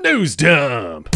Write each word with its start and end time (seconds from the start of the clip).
News 0.00 0.36
dump. 0.36 1.08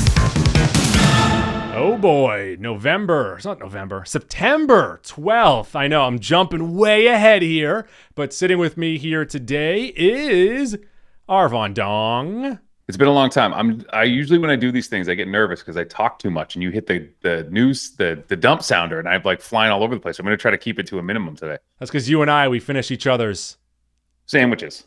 Oh 1.74 1.96
boy, 2.00 2.56
November. 2.58 3.36
It's 3.36 3.44
not 3.44 3.60
November. 3.60 4.04
September 4.04 5.00
12th. 5.04 5.76
I 5.76 5.86
know 5.86 6.02
I'm 6.02 6.18
jumping 6.18 6.74
way 6.74 7.06
ahead 7.06 7.42
here, 7.42 7.86
but 8.16 8.32
sitting 8.32 8.58
with 8.58 8.76
me 8.76 8.98
here 8.98 9.24
today 9.24 9.92
is 9.94 10.76
Arvon 11.28 11.74
Dong. 11.74 12.58
It's 12.88 12.96
been 12.96 13.06
a 13.06 13.12
long 13.12 13.30
time. 13.30 13.54
I'm 13.54 13.84
I 13.92 14.02
usually 14.02 14.40
when 14.40 14.50
I 14.50 14.56
do 14.56 14.72
these 14.72 14.88
things 14.88 15.08
I 15.08 15.14
get 15.14 15.28
nervous 15.28 15.60
because 15.60 15.76
I 15.76 15.84
talk 15.84 16.18
too 16.18 16.30
much 16.30 16.56
and 16.56 16.62
you 16.62 16.70
hit 16.70 16.88
the 16.88 17.08
the 17.20 17.44
news 17.50 17.92
the 17.92 18.24
the 18.26 18.36
dump 18.36 18.64
sounder 18.64 18.98
and 18.98 19.08
I'm 19.08 19.22
like 19.24 19.40
flying 19.40 19.70
all 19.70 19.84
over 19.84 19.94
the 19.94 20.00
place. 20.00 20.18
I'm 20.18 20.24
going 20.24 20.36
to 20.36 20.42
try 20.42 20.50
to 20.50 20.58
keep 20.58 20.80
it 20.80 20.88
to 20.88 20.98
a 20.98 21.02
minimum 21.04 21.36
today. 21.36 21.58
That's 21.78 21.90
because 21.90 22.10
you 22.10 22.20
and 22.20 22.30
I 22.30 22.48
we 22.48 22.58
finish 22.58 22.90
each 22.90 23.06
other's 23.06 23.58
Sandwiches. 24.26 24.86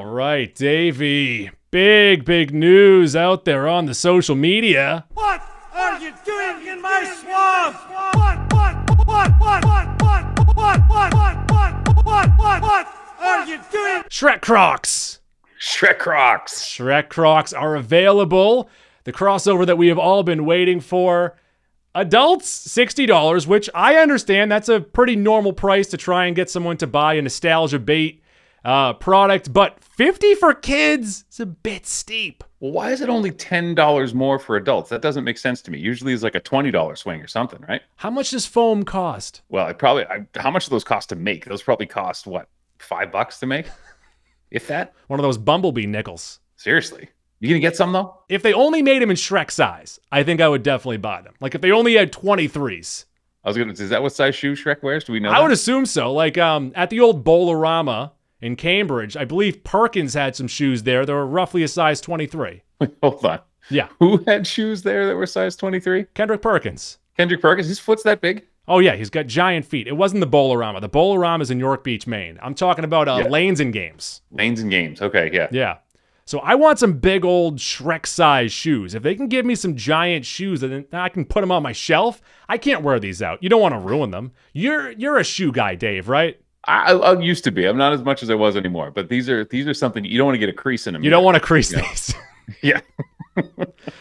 All 0.00 0.06
right, 0.06 0.54
Davey. 0.54 1.50
Big, 1.70 2.24
big 2.24 2.54
news 2.54 3.14
out 3.14 3.44
there 3.44 3.68
on 3.68 3.84
the 3.84 3.92
social 3.92 4.34
media. 4.34 5.04
What 5.12 5.42
are 5.74 6.00
you 6.00 6.14
doing 6.24 6.66
in 6.68 6.80
my 6.80 7.04
swamp? 7.20 7.76
What, 8.14 8.50
what, 8.50 9.06
what, 9.06 9.30
what, 9.38 9.64
what, 9.66 10.56
what, 10.56 10.56
what, 10.56 10.88
what, 10.88 11.14
what, 11.14 11.52
what, 11.52 12.06
what, 12.06 12.30
what, 12.38 12.62
what 12.62 12.86
are 13.20 13.46
you 13.46 13.60
doing? 13.70 14.02
Shrek 14.04 14.40
Crocs. 14.40 15.20
Shrek 15.60 15.98
Crocs. 15.98 16.62
Shrek 16.62 17.10
Crocs 17.10 17.52
are 17.52 17.76
available. 17.76 18.70
The 19.04 19.12
crossover 19.12 19.66
that 19.66 19.76
we 19.76 19.88
have 19.88 19.98
all 19.98 20.22
been 20.22 20.46
waiting 20.46 20.80
for. 20.80 21.36
Adults, 21.94 22.66
$60, 22.66 23.46
which 23.46 23.68
I 23.74 23.96
understand 23.96 24.50
that's 24.50 24.70
a 24.70 24.80
pretty 24.80 25.16
normal 25.16 25.52
price 25.52 25.88
to 25.88 25.98
try 25.98 26.24
and 26.24 26.34
get 26.34 26.48
someone 26.48 26.78
to 26.78 26.86
buy 26.86 27.14
a 27.14 27.22
nostalgia 27.22 27.78
bait 27.78 28.19
uh, 28.64 28.92
product, 28.94 29.52
but 29.52 29.82
50 29.82 30.34
for 30.34 30.54
kids 30.54 31.24
is 31.30 31.40
a 31.40 31.46
bit 31.46 31.86
steep. 31.86 32.44
Well, 32.60 32.72
why 32.72 32.90
is 32.90 33.00
it 33.00 33.08
only 33.08 33.30
ten 33.30 33.74
dollars 33.74 34.12
more 34.12 34.38
for 34.38 34.56
adults? 34.56 34.90
That 34.90 35.00
doesn't 35.00 35.24
make 35.24 35.38
sense 35.38 35.62
to 35.62 35.70
me. 35.70 35.78
Usually 35.78 36.12
it's 36.12 36.22
like 36.22 36.34
a 36.34 36.40
twenty 36.40 36.70
dollar 36.70 36.94
swing 36.94 37.22
or 37.22 37.26
something, 37.26 37.64
right? 37.66 37.80
How 37.96 38.10
much 38.10 38.30
does 38.32 38.44
foam 38.44 38.82
cost? 38.82 39.40
Well, 39.48 39.66
it 39.68 39.78
probably 39.78 40.04
I, 40.04 40.26
how 40.36 40.50
much 40.50 40.66
do 40.66 40.70
those 40.70 40.84
cost 40.84 41.08
to 41.08 41.16
make? 41.16 41.46
Those 41.46 41.62
probably 41.62 41.86
cost 41.86 42.26
what 42.26 42.48
five 42.78 43.10
bucks 43.10 43.40
to 43.40 43.46
make, 43.46 43.66
if 44.50 44.66
that. 44.66 44.92
One 45.06 45.18
of 45.18 45.22
those 45.22 45.38
bumblebee 45.38 45.86
nickels. 45.86 46.40
Seriously, 46.56 47.08
you 47.40 47.48
gonna 47.48 47.60
get 47.60 47.76
some 47.76 47.92
though? 47.92 48.18
If 48.28 48.42
they 48.42 48.52
only 48.52 48.82
made 48.82 49.00
them 49.00 49.08
in 49.10 49.16
Shrek 49.16 49.50
size, 49.50 49.98
I 50.12 50.22
think 50.22 50.42
I 50.42 50.48
would 50.48 50.62
definitely 50.62 50.98
buy 50.98 51.22
them. 51.22 51.32
Like 51.40 51.54
if 51.54 51.62
they 51.62 51.72
only 51.72 51.94
had 51.94 52.12
23s. 52.12 53.06
I 53.42 53.48
was 53.48 53.56
gonna. 53.56 53.72
Is 53.72 53.88
that 53.88 54.02
what 54.02 54.12
size 54.12 54.34
shoe 54.34 54.52
Shrek 54.52 54.82
wears? 54.82 55.04
Do 55.04 55.14
we 55.14 55.20
know? 55.20 55.30
I 55.30 55.36
that? 55.36 55.42
would 55.44 55.52
assume 55.52 55.86
so. 55.86 56.12
Like 56.12 56.36
um, 56.36 56.72
at 56.74 56.90
the 56.90 57.00
old 57.00 57.24
Bolarama 57.24 58.10
in 58.40 58.56
Cambridge, 58.56 59.16
I 59.16 59.24
believe 59.24 59.64
Perkins 59.64 60.14
had 60.14 60.34
some 60.36 60.48
shoes 60.48 60.82
there 60.84 61.04
They 61.04 61.12
were 61.12 61.26
roughly 61.26 61.62
a 61.62 61.68
size 61.68 62.00
23. 62.00 62.62
Wait, 62.80 62.90
hold 63.02 63.24
on. 63.24 63.40
Yeah, 63.68 63.88
Who 63.98 64.24
had 64.26 64.46
shoes 64.46 64.82
there 64.82 65.06
that 65.06 65.14
were 65.14 65.26
size 65.26 65.54
twenty 65.54 65.78
three? 65.78 66.06
Kendrick 66.14 66.42
Perkins. 66.42 66.98
Kendrick 67.16 67.40
Perkins. 67.42 67.68
His 67.68 67.78
foot's 67.78 68.02
that 68.04 68.20
big. 68.20 68.44
Oh 68.66 68.78
yeah, 68.80 68.96
he's 68.96 69.10
got 69.10 69.26
giant 69.26 69.64
feet. 69.66 69.86
It 69.86 69.92
wasn't 69.96 70.20
the 70.22 70.26
Bolarama. 70.26 70.80
The 70.80 70.88
Bolarama 70.88 71.42
is 71.42 71.50
in 71.52 71.60
York 71.60 71.84
Beach, 71.84 72.06
Maine. 72.06 72.38
I'm 72.42 72.54
talking 72.54 72.84
about 72.84 73.06
uh, 73.06 73.20
Yeah. 73.22 73.28
lanes 73.28 73.60
and 73.60 73.72
games. 73.72 74.22
Lanes 74.32 74.60
and 74.60 74.70
games. 74.70 75.00
Okay, 75.02 75.30
yeah. 75.32 75.48
Yeah. 75.52 75.76
So 76.24 76.38
I 76.40 76.54
want 76.54 76.78
some 76.78 76.94
big 76.94 77.24
old 77.24 77.58
Shrek 77.58 78.06
size 78.06 78.50
shoes. 78.52 78.94
If 78.94 79.02
they 79.02 79.14
can 79.14 79.28
give 79.28 79.44
me 79.44 79.54
some 79.54 79.76
giant 79.76 80.24
shoes 80.24 80.62
and 80.62 80.72
then 80.72 80.86
I 80.92 81.08
can 81.08 81.24
put 81.24 81.40
them 81.42 81.52
on 81.52 81.62
my 81.62 81.72
shelf, 81.72 82.22
I 82.48 82.56
can't 82.56 82.82
wear 82.82 82.98
these 82.98 83.20
out. 83.22 83.42
You 83.42 83.48
don't 83.48 83.60
want 83.60 83.74
to 83.74 83.78
ruin 83.80 84.10
them. 84.10 84.32
You're 84.52 84.90
you're 84.92 85.18
a 85.18 85.24
shoe 85.24 85.52
guy, 85.52 85.74
Dave, 85.74 86.08
right? 86.08 86.40
I, 86.66 86.92
I 86.92 87.18
used 87.20 87.44
to 87.44 87.50
be. 87.50 87.66
I'm 87.66 87.78
not 87.78 87.92
as 87.92 88.02
much 88.02 88.22
as 88.22 88.30
I 88.30 88.34
was 88.34 88.56
anymore. 88.56 88.90
But 88.90 89.08
these 89.08 89.28
are 89.28 89.44
these 89.44 89.66
are 89.66 89.74
something 89.74 90.04
you 90.04 90.18
don't 90.18 90.26
want 90.26 90.34
to 90.34 90.38
get 90.38 90.48
a 90.48 90.52
crease 90.54 90.86
in 90.86 90.94
them. 90.94 91.02
You 91.02 91.10
don't 91.10 91.24
want 91.24 91.36
to 91.36 91.40
crease 91.40 91.70
these. 91.70 92.14
Yeah. 92.62 92.80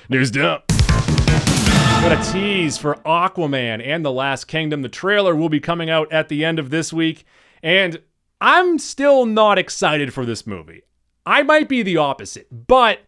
News 0.09 0.31
dump. 0.31 0.64
Got 0.68 2.14
a 2.14 2.31
tease 2.31 2.78
for 2.78 2.96
Aquaman 3.06 3.86
and 3.86 4.03
The 4.03 4.12
Lost 4.12 4.47
Kingdom. 4.47 4.81
The 4.81 4.90
trailer 4.90 5.36
will 5.36 5.50
be 5.50 5.59
coming 5.59 5.90
out 5.90 6.12
at 6.12 6.30
the 6.30 6.44
end 6.44 6.58
of 6.58 6.70
this 6.70 6.92
week, 6.92 7.25
and 7.62 8.02
I'm 8.42 8.80
still 8.80 9.26
not 9.26 9.58
excited 9.59 10.14
for 10.14 10.26
this 10.26 10.47
movie. 10.47 10.84
I 11.26 11.44
might 11.44 11.70
be 11.70 11.84
the 11.84 11.97
opposite, 11.97 12.47
but 12.68 13.00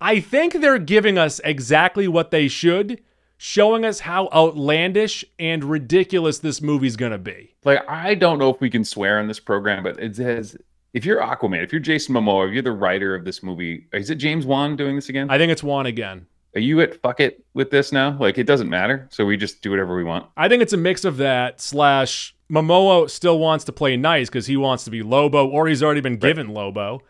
I 0.00 0.20
think 0.20 0.54
they're 0.54 0.78
giving 0.78 1.18
us 1.18 1.40
exactly 1.44 2.08
what 2.08 2.30
they 2.30 2.48
should, 2.48 3.02
showing 3.44 3.84
us 3.84 4.00
how 4.00 4.26
outlandish 4.32 5.22
and 5.38 5.62
ridiculous 5.64 6.38
this 6.38 6.62
movie's 6.62 6.96
gonna 6.96 7.18
be. 7.18 7.54
Like 7.62 7.86
I 7.86 8.14
don't 8.14 8.38
know 8.38 8.48
if 8.48 8.58
we 8.58 8.70
can 8.70 8.84
swear 8.86 9.18
on 9.18 9.28
this 9.28 9.38
program, 9.38 9.82
but 9.82 10.00
it 10.00 10.16
says 10.16 10.56
if 10.94 11.04
you're 11.04 11.20
Aquaman, 11.20 11.62
if 11.62 11.70
you're 11.70 11.80
Jason 11.80 12.14
Momoa, 12.14 12.48
if 12.48 12.54
you're 12.54 12.62
the 12.62 12.72
writer 12.72 13.14
of 13.14 13.26
this 13.26 13.42
movie, 13.42 13.86
is 13.92 14.08
it 14.08 14.14
James 14.14 14.46
Wan 14.46 14.76
doing 14.76 14.96
this 14.96 15.10
again? 15.10 15.28
I 15.28 15.36
think 15.36 15.52
it's 15.52 15.62
Wan 15.62 15.84
again. 15.84 16.24
Are 16.54 16.60
you 16.60 16.80
at 16.80 17.02
fuck 17.02 17.20
it 17.20 17.44
with 17.52 17.70
this 17.70 17.92
now? 17.92 18.16
Like 18.18 18.38
it 18.38 18.44
doesn't 18.44 18.70
matter, 18.70 19.06
so 19.10 19.26
we 19.26 19.36
just 19.36 19.60
do 19.60 19.68
whatever 19.68 19.94
we 19.94 20.04
want. 20.04 20.24
I 20.38 20.48
think 20.48 20.62
it's 20.62 20.72
a 20.72 20.78
mix 20.78 21.04
of 21.04 21.18
that 21.18 21.60
slash 21.60 22.34
Momoa 22.50 23.10
still 23.10 23.38
wants 23.38 23.66
to 23.66 23.72
play 23.72 23.98
nice 23.98 24.30
because 24.30 24.46
he 24.46 24.56
wants 24.56 24.84
to 24.84 24.90
be 24.90 25.02
Lobo, 25.02 25.46
or 25.46 25.66
he's 25.68 25.82
already 25.82 26.00
been 26.00 26.16
given 26.16 26.48
Lobo. 26.48 27.02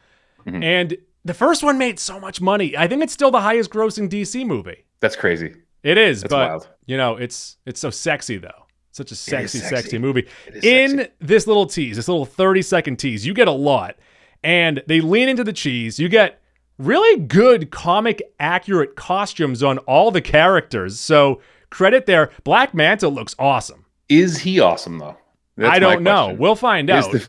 Mhm. 0.49 0.65
And 0.65 0.97
the 1.25 1.34
first 1.34 1.62
one 1.62 1.78
made 1.78 2.01
so 2.01 2.19
much 2.19 2.41
money. 2.41 2.77
I 2.77 2.89
think 2.89 3.05
it's 3.05 3.12
still 3.12 3.31
the 3.31 3.43
highest 3.43 3.71
grossing 3.71 4.09
DC 4.09 4.45
movie. 4.45 4.84
That's 4.99 5.15
crazy. 5.15 5.55
It 5.84 5.97
is, 5.99 6.22
That's 6.22 6.31
but 6.33 6.49
wild. 6.49 6.69
you 6.87 6.97
know, 6.97 7.17
it's 7.17 7.56
it's 7.67 7.78
so 7.78 7.91
sexy 7.91 8.39
though. 8.39 8.67
Such 8.91 9.12
a 9.12 9.15
sexy, 9.15 9.59
sexy. 9.59 9.75
sexy 9.77 9.99
movie. 9.99 10.27
In 10.62 10.99
sexy. 10.99 11.12
this 11.21 11.47
little 11.47 11.67
tease, 11.67 11.97
this 11.97 12.09
little 12.09 12.25
30 12.27 12.62
second 12.62 12.97
tease, 12.97 13.25
you 13.27 13.34
get 13.34 13.49
a 13.49 13.53
lot. 13.53 13.97
And 14.43 14.83
they 14.87 15.00
lean 15.00 15.28
into 15.28 15.43
the 15.45 15.53
cheese. 15.53 15.99
You 15.99 16.09
get 16.09 16.41
really 16.78 17.21
good 17.21 17.71
comic 17.71 18.22
accurate 18.41 18.95
costumes 18.97 19.62
on 19.62 19.78
all 19.78 20.11
the 20.11 20.21
characters. 20.21 20.99
So 21.00 21.41
credit 21.71 22.06
there. 22.06 22.31
Black 22.45 22.72
Manta 22.75 23.09
looks 23.09 23.34
awesome. 23.39 23.84
Is 24.09 24.39
he 24.39 24.61
awesome 24.61 24.99
though? 24.99 25.16
That's 25.56 25.72
I 25.72 25.78
don't 25.78 26.03
know. 26.03 26.34
We'll 26.39 26.56
find 26.56 26.89
Is 26.91 27.05
out. 27.06 27.12
the- 27.12 27.28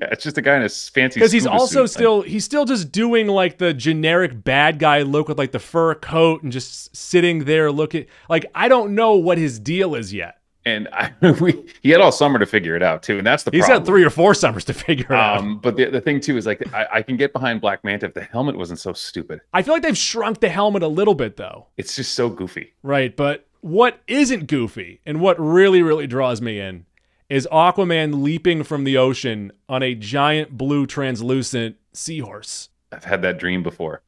yeah, 0.00 0.08
it's 0.12 0.24
just 0.24 0.38
a 0.38 0.42
guy 0.42 0.56
in 0.56 0.62
a 0.62 0.68
fancy. 0.68 1.20
Because 1.20 1.32
he's 1.32 1.46
also 1.46 1.86
suit. 1.86 1.92
still 1.92 2.22
he's 2.22 2.44
still 2.44 2.64
just 2.64 2.92
doing 2.92 3.26
like 3.26 3.58
the 3.58 3.72
generic 3.74 4.44
bad 4.44 4.78
guy 4.78 5.02
look 5.02 5.28
with 5.28 5.38
like 5.38 5.52
the 5.52 5.58
fur 5.58 5.94
coat 5.94 6.42
and 6.42 6.52
just 6.52 6.94
sitting 6.96 7.44
there 7.44 7.70
looking 7.72 8.06
like 8.28 8.46
I 8.54 8.68
don't 8.68 8.94
know 8.94 9.14
what 9.14 9.38
his 9.38 9.58
deal 9.58 9.94
is 9.94 10.12
yet. 10.12 10.36
and 10.66 10.86
I, 10.92 11.12
we, 11.40 11.64
he 11.82 11.90
had 11.90 12.00
all 12.00 12.12
summer 12.12 12.38
to 12.38 12.44
figure 12.46 12.76
it 12.76 12.82
out 12.82 13.02
too, 13.02 13.18
and 13.18 13.26
that's 13.26 13.42
the 13.44 13.50
He's 13.52 13.60
problem. 13.64 13.80
had 13.80 13.86
three 13.86 14.04
or 14.04 14.10
four 14.10 14.34
summers 14.34 14.64
to 14.66 14.74
figure 14.74 15.06
it 15.06 15.12
out. 15.12 15.38
Um, 15.38 15.58
but 15.60 15.76
the, 15.76 15.86
the 15.86 16.00
thing 16.00 16.20
too 16.20 16.36
is 16.36 16.44
like 16.46 16.62
I, 16.74 16.86
I 16.94 17.02
can 17.02 17.16
get 17.16 17.32
behind 17.32 17.60
Black 17.60 17.82
Manta 17.84 18.06
if 18.06 18.14
the 18.14 18.22
helmet 18.24 18.56
wasn't 18.56 18.78
so 18.80 18.92
stupid. 18.92 19.40
I 19.54 19.62
feel 19.62 19.72
like 19.74 19.82
they've 19.82 19.96
shrunk 19.96 20.40
the 20.40 20.48
helmet 20.50 20.82
a 20.82 20.88
little 20.88 21.14
bit 21.14 21.36
though. 21.36 21.68
It's 21.78 21.96
just 21.96 22.14
so 22.14 22.28
goofy. 22.28 22.74
Right, 22.82 23.16
but 23.16 23.46
what 23.60 24.00
isn't 24.06 24.46
goofy 24.46 25.00
and 25.06 25.20
what 25.20 25.40
really 25.40 25.82
really 25.82 26.06
draws 26.06 26.40
me 26.40 26.60
in 26.60 26.84
is 27.28 27.46
Aquaman 27.52 28.22
leaping 28.22 28.62
from 28.62 28.84
the 28.84 28.96
ocean 28.96 29.52
on 29.68 29.82
a 29.82 29.94
giant 29.94 30.56
blue 30.56 30.86
translucent 30.86 31.76
seahorse. 31.92 32.70
I've 32.90 33.04
had 33.04 33.22
that 33.22 33.38
dream 33.38 33.62
before, 33.62 34.02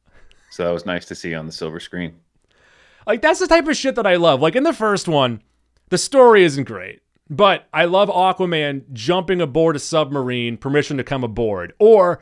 so 0.49 0.65
that 0.65 0.71
was 0.71 0.85
nice 0.85 1.05
to 1.05 1.15
see 1.15 1.35
on 1.35 1.45
the 1.45 1.51
silver 1.51 1.79
screen. 1.79 2.15
Like 3.05 3.21
that's 3.21 3.39
the 3.39 3.47
type 3.47 3.67
of 3.67 3.77
shit 3.77 3.95
that 3.95 4.07
I 4.07 4.15
love. 4.15 4.41
Like 4.41 4.55
in 4.55 4.63
the 4.63 4.73
first 4.73 5.07
one, 5.07 5.41
the 5.89 5.97
story 5.97 6.43
isn't 6.43 6.63
great, 6.63 7.01
but 7.29 7.67
I 7.73 7.85
love 7.85 8.09
Aquaman 8.09 8.91
jumping 8.93 9.41
aboard 9.41 9.75
a 9.75 9.79
submarine, 9.79 10.57
permission 10.57 10.97
to 10.97 11.03
come 11.03 11.23
aboard, 11.23 11.73
or 11.79 12.21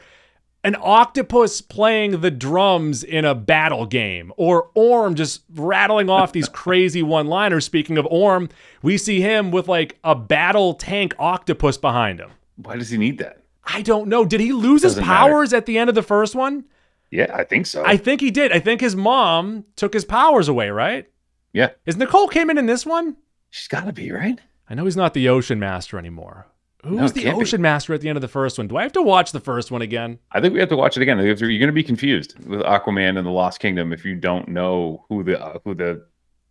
an 0.63 0.75
octopus 0.79 1.61
playing 1.61 2.21
the 2.21 2.31
drums 2.31 3.03
in 3.03 3.23
a 3.25 3.33
battle 3.35 3.85
game, 3.85 4.33
or 4.37 4.69
Orm 4.75 5.15
just 5.15 5.41
rattling 5.55 6.09
off 6.09 6.31
these 6.33 6.49
crazy 6.53 7.01
one-liners. 7.01 7.65
Speaking 7.65 7.97
of 7.97 8.05
Orm, 8.07 8.49
we 8.81 8.97
see 8.97 9.21
him 9.21 9.51
with 9.51 9.67
like 9.67 9.97
a 10.03 10.15
battle 10.15 10.73
tank 10.73 11.15
octopus 11.17 11.77
behind 11.77 12.19
him. 12.19 12.31
Why 12.57 12.75
does 12.75 12.89
he 12.89 12.97
need 12.97 13.19
that? 13.19 13.41
I 13.63 13.81
don't 13.83 14.07
know. 14.09 14.25
Did 14.25 14.41
he 14.41 14.51
lose 14.51 14.83
his 14.83 14.93
Doesn't 14.95 15.07
matter. 15.07 15.29
powers 15.31 15.53
at 15.53 15.65
the 15.65 15.77
end 15.77 15.89
of 15.89 15.95
the 15.95 16.01
first 16.03 16.35
one? 16.35 16.65
Yeah, 17.11 17.31
I 17.33 17.43
think 17.43 17.65
so. 17.65 17.83
I 17.85 17.97
think 17.97 18.19
he 18.21 18.29
did. 18.31 18.51
I 18.51 18.59
think 18.59 18.81
his 18.81 18.95
mom 18.95 19.65
took 19.75 19.93
his 19.93 20.05
powers 20.05 20.47
away, 20.47 20.69
right? 20.69 21.07
yeah, 21.53 21.69
Is 21.85 21.97
Nicole 21.97 22.27
came 22.27 22.49
in 22.49 22.57
in 22.57 22.65
this 22.67 22.85
one? 22.85 23.15
she's 23.49 23.67
got 23.67 23.85
to 23.85 23.93
be 23.93 24.11
right. 24.11 24.39
I 24.69 24.75
know 24.75 24.85
he's 24.85 24.95
not 24.97 25.13
the 25.15 25.27
ocean 25.29 25.57
master 25.59 25.97
anymore. 25.97 26.45
Who 26.85 26.95
No, 26.95 27.07
the 27.09 27.21
can't 27.21 27.37
be. 27.37 27.41
Ocean 27.41 27.61
Master 27.61 27.93
at 27.93 28.01
the 28.01 28.09
end 28.09 28.17
of 28.17 28.21
the 28.21 28.27
first 28.27 28.57
one? 28.57 28.67
Do 28.67 28.77
I 28.77 28.83
have 28.83 28.93
to 28.93 29.01
watch 29.01 29.31
the 29.31 29.39
first 29.39 29.69
one 29.71 29.81
again? 29.81 30.19
I 30.31 30.39
think 30.39 30.53
we 30.53 30.59
have 30.59 30.69
to 30.69 30.77
watch 30.77 30.95
it 30.97 31.01
again. 31.03 31.17
You're 31.19 31.35
going 31.35 31.59
to 31.67 31.71
be 31.73 31.83
confused 31.83 32.39
with 32.47 32.61
Aquaman 32.61 33.17
and 33.17 33.25
the 33.27 33.31
Lost 33.31 33.59
Kingdom 33.59 33.91
if 33.91 34.05
you 34.05 34.15
don't 34.15 34.47
know 34.47 35.05
who 35.09 35.23
the 35.23 35.43
uh, 35.43 35.59
who 35.65 35.73
the 35.75 36.05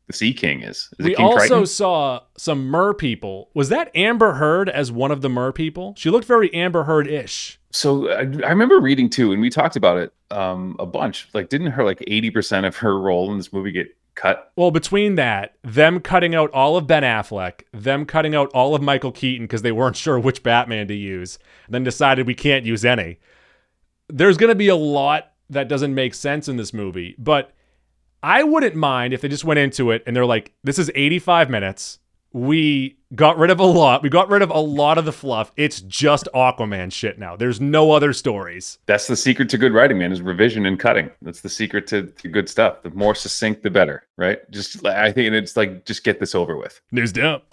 the 0.07 0.13
Sea 0.13 0.33
King 0.33 0.63
is. 0.63 0.89
Is 0.99 1.07
we 1.07 1.13
it 1.13 1.17
King 1.17 1.27
also 1.27 1.47
Triton? 1.47 1.67
saw 1.67 2.21
some 2.37 2.67
mer 2.69 2.95
people. 2.95 3.51
Was 3.55 3.69
that 3.71 3.91
Amber 3.95 4.35
Heard 4.35 4.69
as 4.69 4.91
one 4.93 5.11
of 5.11 5.21
the 5.23 5.29
mer 5.29 5.53
people? 5.53 5.95
She 5.97 6.11
looked 6.11 6.27
very 6.27 6.53
Amber 6.55 6.85
Heard 6.85 7.07
ish. 7.09 7.59
So 7.71 8.11
I, 8.11 8.21
I 8.21 8.51
remember 8.51 8.81
reading 8.81 9.11
too, 9.11 9.33
and 9.33 9.41
we 9.43 9.51
talked 9.51 9.77
about 9.77 9.99
it 9.99 10.13
um, 10.31 10.77
a 10.79 10.87
bunch. 10.87 11.29
Like, 11.35 11.51
didn't 11.51 11.69
her 11.69 11.85
like 11.85 12.03
eighty 12.07 12.31
percent 12.31 12.65
of 12.67 12.77
her 12.79 12.99
role 12.99 13.31
in 13.31 13.37
this 13.39 13.53
movie 13.53 13.73
get 13.73 13.89
cut? 14.19 14.53
Well, 14.57 14.71
between 14.71 15.15
that, 15.15 15.55
them 15.63 16.01
cutting 16.01 16.35
out 16.35 16.51
all 16.51 16.77
of 16.77 16.87
Ben 16.87 17.03
Affleck, 17.03 17.63
them 17.73 18.05
cutting 18.05 18.35
out 18.35 18.51
all 18.53 18.75
of 18.75 18.83
Michael 18.83 19.13
Keaton 19.13 19.47
because 19.47 19.63
they 19.63 19.73
weren't 19.73 19.97
sure 20.05 20.19
which 20.19 20.43
Batman 20.43 20.89
to 20.89 20.95
use, 20.95 21.39
then 21.69 21.85
decided 21.85 22.27
we 22.27 22.35
can't 22.35 22.67
use 22.67 22.85
any. 22.85 23.19
There's 24.09 24.37
going 24.37 24.51
to 24.51 24.55
be 24.55 24.69
a 24.69 24.77
lot 24.77 25.33
that 25.51 25.69
doesn't 25.69 25.95
make 25.95 26.15
sense 26.15 26.49
in 26.49 26.57
this 26.57 26.75
movie, 26.75 27.15
but 27.19 27.53
I 28.23 28.43
wouldn't 28.43 28.75
mind 28.75 29.15
if 29.15 29.21
they 29.21 29.29
just 29.29 29.45
went 29.45 29.59
into 29.59 29.91
it 29.91 30.03
and 30.07 30.15
they're 30.15 30.27
like, 30.27 30.53
this 30.65 30.79
is 30.79 30.91
85 30.95 31.49
minutes. 31.49 31.99
We 32.33 32.99
got 33.15 33.39
rid 33.39 33.51
of 33.51 33.59
a 33.59 33.65
lot. 33.65 34.03
We 34.03 34.11
got 34.11 34.29
rid 34.29 34.43
of 34.43 34.51
a 34.51 34.59
lot 34.59 34.99
of 34.99 35.07
the 35.07 35.13
fluff. 35.13 35.51
It's 35.57 35.81
just 35.81 36.29
Aquaman 36.35 36.93
shit 36.93 37.19
now. 37.19 37.37
There's 37.37 37.59
no 37.59 37.93
other 37.93 38.13
stories. 38.13 38.79
That's 38.85 39.07
the 39.07 39.17
secret 39.17 39.49
to 39.51 39.59
good 39.59 39.73
writing, 39.73 39.97
man. 39.97 40.13
Is 40.13 40.21
revision 40.21 40.67
and 40.67 40.79
cutting. 40.79 41.11
That's 41.23 41.41
the 41.41 41.49
secret 41.49 41.87
to, 41.87 42.09
to 42.09 42.29
good 42.29 42.51
stuff. 42.51 42.83
The 42.83 42.91
more 42.91 43.15
succinct, 43.15 43.63
the 43.63 43.71
better, 43.71 44.05
right? 44.19 44.39
Just 44.51 44.85
I 44.85 45.11
think 45.11 45.33
it's 45.33 45.57
like 45.57 45.87
just 45.87 46.05
get 46.05 46.21
this 46.21 46.35
over 46.35 46.59
with. 46.59 46.83
News 46.93 47.13
dump. 47.13 47.45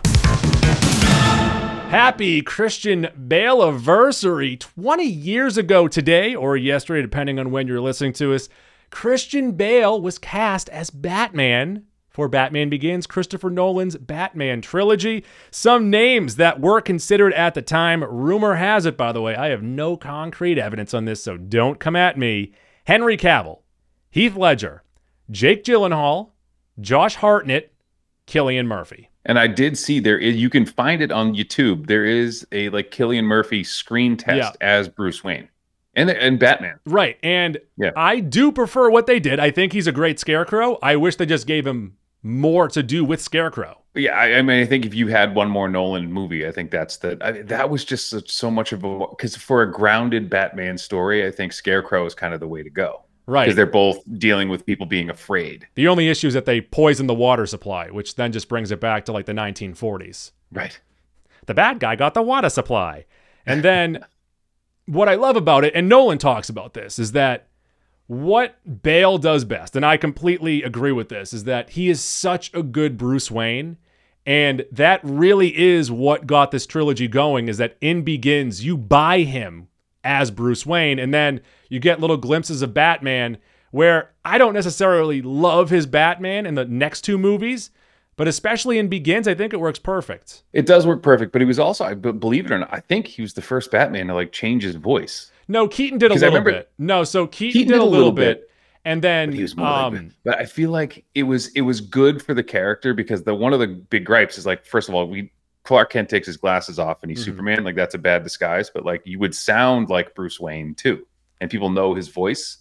Happy 1.88 2.42
Christian 2.42 3.08
Bale 3.28 3.64
anniversary. 3.64 4.58
20 4.58 5.06
years 5.06 5.58
ago 5.58 5.88
today, 5.88 6.36
or 6.36 6.58
yesterday, 6.58 7.02
depending 7.02 7.40
on 7.40 7.52
when 7.52 7.68
you're 7.68 7.80
listening 7.80 8.12
to 8.14 8.34
us, 8.34 8.50
Christian 8.90 9.54
Bale 9.54 10.02
was 10.02 10.18
cast 10.18 10.68
as 10.68 10.90
Batman 10.90 11.86
for 12.16 12.30
Batman 12.30 12.70
Begins, 12.70 13.06
Christopher 13.08 13.50
Nolan's 13.50 13.98
Batman 13.98 14.62
trilogy. 14.62 15.26
Some 15.52 15.90
names 15.90 16.38
that 16.38 16.62
were 16.62 16.80
considered 16.80 17.34
at 17.34 17.56
the 17.56 17.62
time. 17.62 18.06
Rumor 18.06 18.56
has 18.56 18.86
it, 18.86 18.96
by 18.96 19.12
the 19.12 19.22
way, 19.22 19.36
I 19.36 19.50
have 19.50 19.62
no 19.62 19.98
concrete 19.98 20.58
evidence 20.58 20.94
on 20.94 21.04
this, 21.04 21.22
so 21.22 21.36
don't 21.36 21.78
come 21.78 21.98
at 21.98 22.18
me. 22.18 22.54
Henry 22.86 23.18
Cavill, 23.18 23.64
Heath 24.10 24.38
Ledger, 24.38 24.84
Jake 25.30 25.66
Gyllenhaal, 25.66 26.30
Josh 26.80 27.16
Hartnett, 27.16 27.74
Cillian 28.28 28.66
Murphy. 28.66 29.10
And 29.26 29.38
I 29.38 29.48
did 29.48 29.78
see 29.78 30.00
there 30.00 30.18
is 30.18 30.38
you 30.38 30.50
can 30.50 30.66
find 30.66 31.02
it 31.02 31.12
on 31.12 31.36
YouTube. 31.36 31.88
There 31.88 32.06
is 32.06 32.48
a 32.54 32.70
like 32.70 32.92
Cillian 32.92 33.26
Murphy 33.26 33.66
screen 33.66 34.16
test 34.16 34.56
as 34.62 34.88
Bruce 34.88 35.22
Wayne, 35.22 35.50
and 35.96 36.10
and 36.12 36.40
Batman. 36.40 36.80
Right. 36.86 37.18
And 37.24 37.58
Yeah. 37.76 37.92
I 37.98 38.20
do 38.20 38.52
prefer 38.52 38.90
what 38.90 39.08
they 39.08 39.20
did. 39.20 39.40
I 39.40 39.50
think 39.50 39.74
he's 39.74 39.88
a 39.88 39.92
great 39.92 40.20
scarecrow. 40.20 40.78
I 40.84 40.96
wish 40.96 41.16
they 41.16 41.26
just 41.26 41.48
gave 41.48 41.66
him 41.66 41.98
more 42.26 42.68
to 42.68 42.82
do 42.82 43.06
with 43.06 43.22
Scarecrow. 43.22 43.78
Yeah, 43.94 44.18
I, 44.18 44.40
I 44.40 44.42
mean, 44.42 44.62
I 44.62 44.66
think 44.66 44.86
if 44.86 44.94
you 44.96 45.08
had 45.08 45.36
one 45.36 45.48
more 45.50 45.70
Nolan 45.70 46.12
movie, 46.12 46.46
I 46.46 46.52
think 46.52 46.72
that's 46.72 46.98
the 46.98 47.18
I, 47.22 47.44
that 47.44 47.70
was 47.70 47.86
just 47.86 48.10
so, 48.10 48.20
so 48.26 48.50
much 48.52 48.74
of 48.74 48.84
a 48.84 49.08
because 49.12 49.36
for 49.38 49.62
a 49.62 49.72
grounded 49.72 50.30
Batman 50.30 50.78
story, 50.78 51.26
I 51.26 51.32
think 51.32 51.54
Scarecrow 51.54 52.06
is 52.06 52.16
kind 52.16 52.34
of 52.34 52.40
the 52.40 52.48
way 52.48 52.64
to 52.64 52.70
go 52.70 53.04
Right. 53.28 53.46
because 53.46 53.56
they're 53.56 53.66
both 53.66 54.00
dealing 54.18 54.50
with 54.50 54.66
people 54.66 54.86
being 54.86 55.10
afraid. 55.10 55.68
The 55.76 55.88
only 55.88 56.10
issue 56.10 56.28
is 56.28 56.34
that 56.34 56.46
they 56.46 56.62
poison 56.62 57.08
the 57.08 57.14
water 57.14 57.46
supply, 57.46 57.90
which 57.90 58.16
then 58.16 58.32
just 58.32 58.50
brings 58.50 58.72
it 58.72 58.80
back 58.82 59.06
to 59.06 59.12
like 59.12 59.28
the 59.28 59.34
1940s. 59.34 60.32
Right. 60.52 60.80
The 61.46 61.54
bad 61.54 61.80
guy 61.80 61.96
got 61.96 62.16
the 62.16 62.22
water 62.24 62.50
supply. 62.50 63.06
And 63.46 63.64
then 63.64 64.04
what 64.88 65.08
I 65.08 65.16
love 65.16 65.36
about 65.38 65.64
it, 65.64 65.74
and 65.76 65.88
Nolan 65.88 66.18
talks 66.18 66.50
about 66.50 66.74
this, 66.74 67.00
is 67.00 67.12
that 67.14 67.48
what 68.08 68.56
Bale 68.84 69.18
does 69.18 69.46
best, 69.46 69.76
and 69.76 69.86
I 69.86 69.98
completely 69.98 70.64
agree 70.64 70.92
with 70.92 71.10
this, 71.10 71.34
is 71.34 71.46
that 71.46 71.72
he 71.72 71.90
is 71.90 72.02
such 72.02 72.54
a 72.54 72.62
good 72.64 72.98
Bruce 72.98 73.32
Wayne. 73.32 73.78
And 74.28 74.66
that 74.72 75.02
really 75.04 75.56
is 75.56 75.92
what 75.92 76.26
got 76.26 76.50
this 76.50 76.66
trilogy 76.66 77.08
going 77.08 77.48
is 77.48 77.58
that 77.58 77.78
in 77.80 78.02
Begins, 78.02 78.66
you 78.66 78.76
buy 78.76 79.20
him 79.20 79.68
as 80.04 80.32
Bruce 80.32 80.66
Wayne, 80.66 80.98
and 80.98 81.14
then 81.14 81.42
you 81.70 81.80
get 81.80 82.00
little 82.00 82.18
glimpses 82.18 82.62
of 82.62 82.74
Batman 82.74 83.38
where 83.70 84.14
I 84.24 84.38
don't 84.38 84.54
necessarily 84.54 85.22
love 85.22 85.70
his 85.70 85.86
Batman 85.86 86.46
in 86.46 86.56
the 86.56 86.66
next 86.66 87.02
two 87.02 87.18
movies, 87.18 87.72
but 88.16 88.28
especially 88.28 88.80
in 88.80 88.88
Begins, 88.88 89.28
I 89.28 89.36
think 89.36 89.54
it 89.54 89.60
works 89.60 89.80
perfect. 89.80 90.44
It 90.54 90.66
does 90.66 90.88
work 90.88 91.04
perfect, 91.04 91.32
but 91.32 91.42
he 91.42 91.46
was 91.46 91.60
also, 91.60 91.84
I 91.84 91.94
believe 91.94 92.46
it 92.46 92.52
or 92.52 92.60
not, 92.60 92.74
I 92.74 92.80
think 92.80 93.08
he 93.08 93.22
was 93.22 93.34
the 93.34 93.42
first 93.42 93.70
Batman 93.70 94.08
to 94.08 94.14
like 94.14 94.32
change 94.32 94.64
his 94.64 94.76
voice. 94.76 95.32
No, 95.48 95.68
Keaton 95.68 96.00
did 96.00 96.12
a 96.12 96.14
little 96.16 96.30
remember- 96.30 96.52
bit. 96.52 96.70
No, 96.78 97.04
so 97.04 97.28
Keaton, 97.28 97.54
Keaton 97.62 97.74
did, 97.74 97.82
a 97.82 97.86
little, 97.86 98.12
bit, 98.12 98.50
and 98.84 99.02
then 99.02 99.30
But 99.30 99.36
he 99.36 99.42
was 99.42 99.56
more 99.56 99.68
um, 99.68 99.94
like, 99.96 100.04
but 100.24 100.38
I 100.40 100.46
feel 100.46 100.70
like 100.72 101.06
it 101.14 101.24
was 101.24 101.48
it 101.50 101.62
was 101.62 101.82
good 101.82 102.22
for 102.22 102.34
the 102.34 102.44
character 102.44 102.94
because 102.94 103.24
the 103.24 103.36
one 103.36 103.54
of 103.54 103.60
the 103.60 103.68
big 103.68 104.06
gripes 104.06 104.38
is 104.38 104.46
like, 104.46 104.66
first 104.66 104.90
of 104.90 104.96
all, 104.96 105.08
we 105.08 105.32
Clark 105.64 105.92
Kent 105.92 106.10
takes 106.10 106.28
his 106.28 106.38
glasses 106.38 106.78
off 106.80 107.02
and 107.02 107.10
he's 107.10 107.22
Mhm. 107.22 107.26
Superman, 107.26 107.64
like 107.64 107.76
that's 107.76 107.96
a 107.96 107.98
bad 108.00 108.24
disguise, 108.24 108.70
but 108.70 108.86
like 108.86 109.02
you 109.06 109.18
would 109.20 109.34
sound 109.36 109.90
like 109.90 110.14
Bruce 110.16 110.40
Wayne 110.40 110.76
too, 110.76 111.06
and 111.42 111.50
people 111.50 111.70
know 111.70 111.94
his 111.96 112.08
voice. 112.10 112.58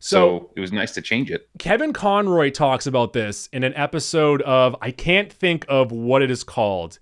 so 0.00 0.38
So 0.48 0.50
it 0.56 0.60
was 0.60 0.70
nice 0.72 0.92
to 0.94 1.02
change 1.02 1.30
it. 1.30 1.48
Kevin 1.58 1.92
Conroy 1.92 2.50
talks 2.50 2.86
about 2.86 3.12
this 3.14 3.48
in 3.52 3.64
an 3.64 3.74
episode 3.74 4.42
of 4.42 4.76
I 4.80 4.92
can't 4.92 5.32
think 5.32 5.66
of 5.68 5.90
what 5.92 6.22
it 6.22 6.30
is 6.30 6.44
called. 6.44 6.98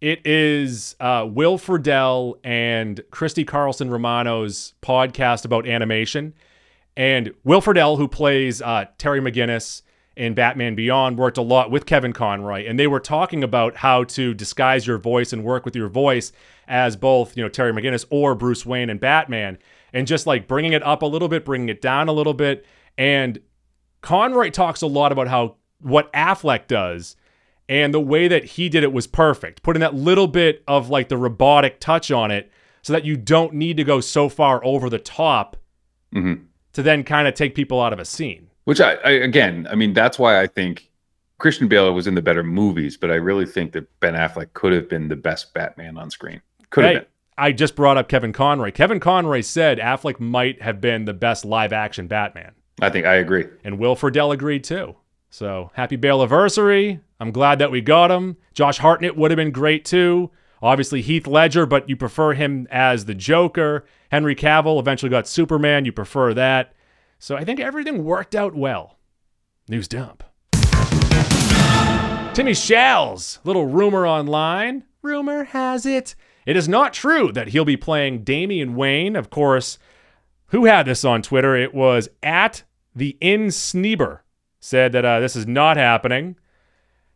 It 0.00 0.26
is 0.26 0.94
uh, 1.00 1.26
Will 1.28 1.58
Friedle 1.58 2.38
and 2.44 3.00
Christy 3.10 3.44
Carlson 3.44 3.90
Romano's 3.90 4.74
podcast 4.82 5.46
about 5.46 5.66
animation. 5.66 6.34
And 6.96 7.32
Will 7.44 7.62
Friedle, 7.62 7.96
who 7.96 8.06
plays 8.06 8.60
uh, 8.60 8.86
Terry 8.98 9.20
McGinnis 9.20 9.82
in 10.14 10.34
Batman 10.34 10.74
Beyond, 10.74 11.16
worked 11.16 11.38
a 11.38 11.42
lot 11.42 11.70
with 11.70 11.86
Kevin 11.86 12.12
Conroy, 12.12 12.66
and 12.66 12.78
they 12.78 12.86
were 12.86 13.00
talking 13.00 13.42
about 13.42 13.76
how 13.76 14.04
to 14.04 14.34
disguise 14.34 14.86
your 14.86 14.98
voice 14.98 15.32
and 15.32 15.44
work 15.44 15.64
with 15.64 15.76
your 15.76 15.88
voice 15.88 16.32
as 16.68 16.96
both, 16.96 17.36
you 17.36 17.42
know, 17.42 17.48
Terry 17.48 17.72
McGinnis 17.72 18.06
or 18.10 18.34
Bruce 18.34 18.64
Wayne 18.64 18.90
and 18.90 19.00
Batman, 19.00 19.58
and 19.92 20.06
just 20.06 20.26
like 20.26 20.48
bringing 20.48 20.72
it 20.72 20.82
up 20.82 21.02
a 21.02 21.06
little 21.06 21.28
bit, 21.28 21.44
bringing 21.44 21.68
it 21.68 21.80
down 21.80 22.08
a 22.08 22.12
little 22.12 22.34
bit. 22.34 22.66
And 22.98 23.38
Conroy 24.00 24.50
talks 24.50 24.82
a 24.82 24.86
lot 24.86 25.12
about 25.12 25.28
how 25.28 25.56
what 25.80 26.12
Affleck 26.12 26.66
does 26.66 27.16
and 27.68 27.92
the 27.92 28.00
way 28.00 28.28
that 28.28 28.44
he 28.44 28.68
did 28.68 28.82
it 28.82 28.92
was 28.92 29.06
perfect, 29.06 29.62
putting 29.62 29.80
that 29.80 29.94
little 29.94 30.26
bit 30.26 30.62
of 30.68 30.88
like 30.88 31.08
the 31.08 31.16
robotic 31.16 31.80
touch 31.80 32.10
on 32.10 32.30
it 32.30 32.50
so 32.82 32.92
that 32.92 33.04
you 33.04 33.16
don't 33.16 33.52
need 33.54 33.76
to 33.76 33.84
go 33.84 34.00
so 34.00 34.28
far 34.28 34.64
over 34.64 34.88
the 34.88 34.98
top 34.98 35.56
hmm 36.12 36.34
to 36.72 36.82
then 36.82 37.02
kind 37.04 37.26
of 37.26 37.32
take 37.32 37.54
people 37.54 37.80
out 37.80 37.94
of 37.94 37.98
a 37.98 38.04
scene. 38.04 38.50
Which 38.64 38.82
I, 38.82 38.96
I 38.96 39.10
again, 39.12 39.66
I 39.70 39.74
mean, 39.76 39.94
that's 39.94 40.18
why 40.18 40.42
I 40.42 40.46
think 40.46 40.90
Christian 41.38 41.68
Bale 41.68 41.92
was 41.94 42.06
in 42.06 42.14
the 42.14 42.20
better 42.20 42.42
movies, 42.42 42.98
but 42.98 43.10
I 43.10 43.14
really 43.14 43.46
think 43.46 43.72
that 43.72 43.88
Ben 44.00 44.12
Affleck 44.14 44.52
could 44.52 44.74
have 44.74 44.86
been 44.88 45.08
the 45.08 45.16
best 45.16 45.54
Batman 45.54 45.96
on 45.96 46.10
screen. 46.10 46.42
Could 46.68 46.84
have 46.84 46.92
Hey, 46.92 46.98
been. 47.00 47.06
I 47.38 47.52
just 47.52 47.76
brought 47.76 47.96
up 47.96 48.08
Kevin 48.08 48.32
Conroy. 48.32 48.72
Kevin 48.72 49.00
Conroy 49.00 49.40
said 49.40 49.78
Affleck 49.78 50.20
might 50.20 50.60
have 50.62 50.80
been 50.80 51.06
the 51.06 51.14
best 51.14 51.44
live 51.44 51.72
action 51.72 52.06
Batman. 52.08 52.52
I 52.80 52.90
think 52.90 53.06
I 53.06 53.14
agree. 53.16 53.46
And 53.64 53.78
Will 53.78 53.96
Friedle 53.96 54.32
agreed 54.32 54.62
too. 54.64 54.96
So 55.30 55.70
happy 55.74 55.96
Bale 55.96 56.20
anniversary. 56.20 57.00
I'm 57.20 57.30
glad 57.30 57.58
that 57.58 57.70
we 57.70 57.80
got 57.80 58.10
him. 58.10 58.36
Josh 58.54 58.78
Hartnett 58.78 59.16
would 59.16 59.30
have 59.30 59.36
been 59.36 59.50
great 59.50 59.84
too. 59.84 60.30
Obviously 60.62 61.02
Heath 61.02 61.26
Ledger, 61.26 61.66
but 61.66 61.88
you 61.88 61.96
prefer 61.96 62.32
him 62.32 62.66
as 62.70 63.04
the 63.04 63.14
Joker. 63.14 63.84
Henry 64.10 64.34
Cavill 64.34 64.80
eventually 64.80 65.10
got 65.10 65.28
Superman. 65.28 65.84
You 65.84 65.92
prefer 65.92 66.32
that. 66.34 66.72
So 67.18 67.36
I 67.36 67.44
think 67.44 67.60
everything 67.60 68.04
worked 68.04 68.34
out 68.34 68.54
well. 68.54 68.98
News 69.68 69.88
dump. 69.88 70.22
Timmy 72.34 72.52
Chalz, 72.52 73.38
little 73.44 73.66
rumor 73.66 74.06
online. 74.06 74.84
Rumor 75.02 75.44
has 75.44 75.86
it. 75.86 76.14
It 76.44 76.56
is 76.56 76.68
not 76.68 76.92
true 76.92 77.32
that 77.32 77.48
he'll 77.48 77.64
be 77.64 77.76
playing 77.76 78.24
Damian 78.24 78.76
Wayne. 78.76 79.16
Of 79.16 79.30
course, 79.30 79.78
who 80.48 80.66
had 80.66 80.86
this 80.86 81.04
on 81.04 81.22
Twitter? 81.22 81.56
It 81.56 81.74
was 81.74 82.08
at 82.22 82.62
the 82.94 83.16
InSneider 83.20 84.20
said 84.60 84.92
that 84.92 85.04
uh, 85.04 85.20
this 85.20 85.36
is 85.36 85.46
not 85.46 85.76
happening, 85.76 86.36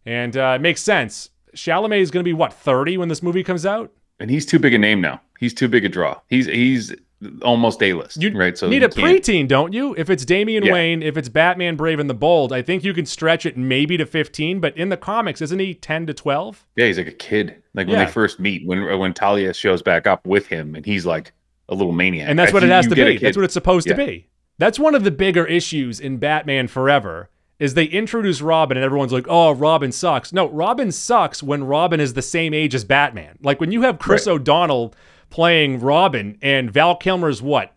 and 0.07 0.37
uh, 0.37 0.53
it 0.57 0.61
makes 0.61 0.83
sense. 0.83 1.31
Chalamet 1.55 2.01
is 2.01 2.11
going 2.11 2.23
to 2.23 2.29
be 2.29 2.33
what 2.33 2.53
30 2.53 2.99
when 2.99 3.09
this 3.09 3.23
movie 3.23 3.43
comes 3.43 3.67
out. 3.67 3.91
And 4.21 4.31
he's 4.31 4.47
too 4.47 4.59
big 4.59 4.75
a 4.75 4.79
name 4.79 5.01
now. 5.01 5.21
He's 5.39 5.55
too 5.55 5.69
big 5.69 5.85
a 5.85 5.89
draw. 5.89 6.21
He's 6.29 6.47
he's 6.47 6.95
almost 7.43 7.83
A 7.83 7.93
list, 7.93 8.17
You 8.23 8.31
right? 8.37 8.57
So 8.57 8.69
need 8.69 8.83
a 8.83 8.89
can't- 8.89 9.23
preteen, 9.23 9.47
don't 9.49 9.73
you? 9.75 9.95
If 9.99 10.09
it's 10.09 10.25
Damian 10.25 10.65
Yeah. 10.65 10.73
Wayne, 10.73 11.03
if 11.03 11.17
it's 11.19 11.29
Batman 11.29 11.77
Brave 11.77 11.99
and 11.99 12.09
the 12.09 12.15
Bold, 12.15 12.51
I 12.53 12.63
think 12.63 12.83
you 12.83 12.95
can 12.95 13.05
stretch 13.05 13.45
it 13.45 13.57
maybe 13.59 13.97
to 13.99 14.07
15. 14.07 14.59
But 14.61 14.75
in 14.77 14.89
the 14.89 14.97
comics, 14.97 15.43
isn't 15.43 15.59
he 15.59 15.75
10 15.75 16.07
to 16.07 16.15
12? 16.15 16.67
Yeah, 16.77 16.87
he's 16.87 16.97
like 16.99 17.09
a 17.09 17.13
kid. 17.13 17.63
Like 17.75 17.89
when 17.89 17.99
Yeah. 17.99 18.05
they 18.07 18.11
first 18.11 18.41
meet, 18.41 18.67
when 18.67 18.99
when 18.99 19.13
Talia 19.13 19.53
shows 19.53 19.83
back 19.83 20.07
up 20.07 20.27
with 20.27 20.47
him, 20.47 20.75
and 20.75 20.85
he's 20.87 21.05
like 21.05 21.33
a 21.69 21.75
little 21.75 21.93
maniac. 21.93 22.29
And 22.29 22.39
that's 22.39 22.53
I 22.53 22.55
what 22.55 22.63
it 22.65 22.71
has 22.71 22.87
to 22.87 22.95
be. 22.95 23.19
That's 23.19 23.37
what 23.37 23.45
it's 23.45 23.55
supposed 23.55 23.87
Yeah. 23.87 23.97
to 23.97 24.07
be. 24.07 24.27
That's 24.61 24.79
one 24.79 24.95
of 24.95 25.05
the 25.05 25.11
bigger 25.11 25.47
issues 25.47 25.99
in 26.01 26.19
Batman 26.19 26.69
Forever 26.69 27.31
is 27.59 27.73
they 27.75 27.85
introduce 27.87 28.41
Robin 28.43 28.77
and 28.77 28.85
everyone's 28.85 29.13
like, 29.13 29.27
"Oh, 29.29 29.53
Robin 29.53 29.91
sucks." 29.91 30.33
No, 30.35 30.49
Robin 30.51 30.93
sucks 30.93 31.43
when 31.43 31.65
Robin 31.65 31.99
is 31.99 32.13
the 32.13 32.23
same 32.23 32.53
age 32.55 32.75
as 32.75 32.85
Batman. 32.85 33.39
Like 33.43 33.59
when 33.59 33.73
you 33.73 33.83
have 33.83 33.99
Chris 33.99 34.27
Right. 34.27 34.35
O'Donnell 34.35 34.95
playing 35.31 35.81
Robin 35.81 36.37
and 36.43 36.71
Val 36.71 36.95
Kilmer's 36.95 37.41
what? 37.41 37.73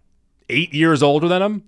8 0.49 0.73
years 0.73 1.01
older 1.01 1.27
than 1.29 1.41
him? 1.41 1.63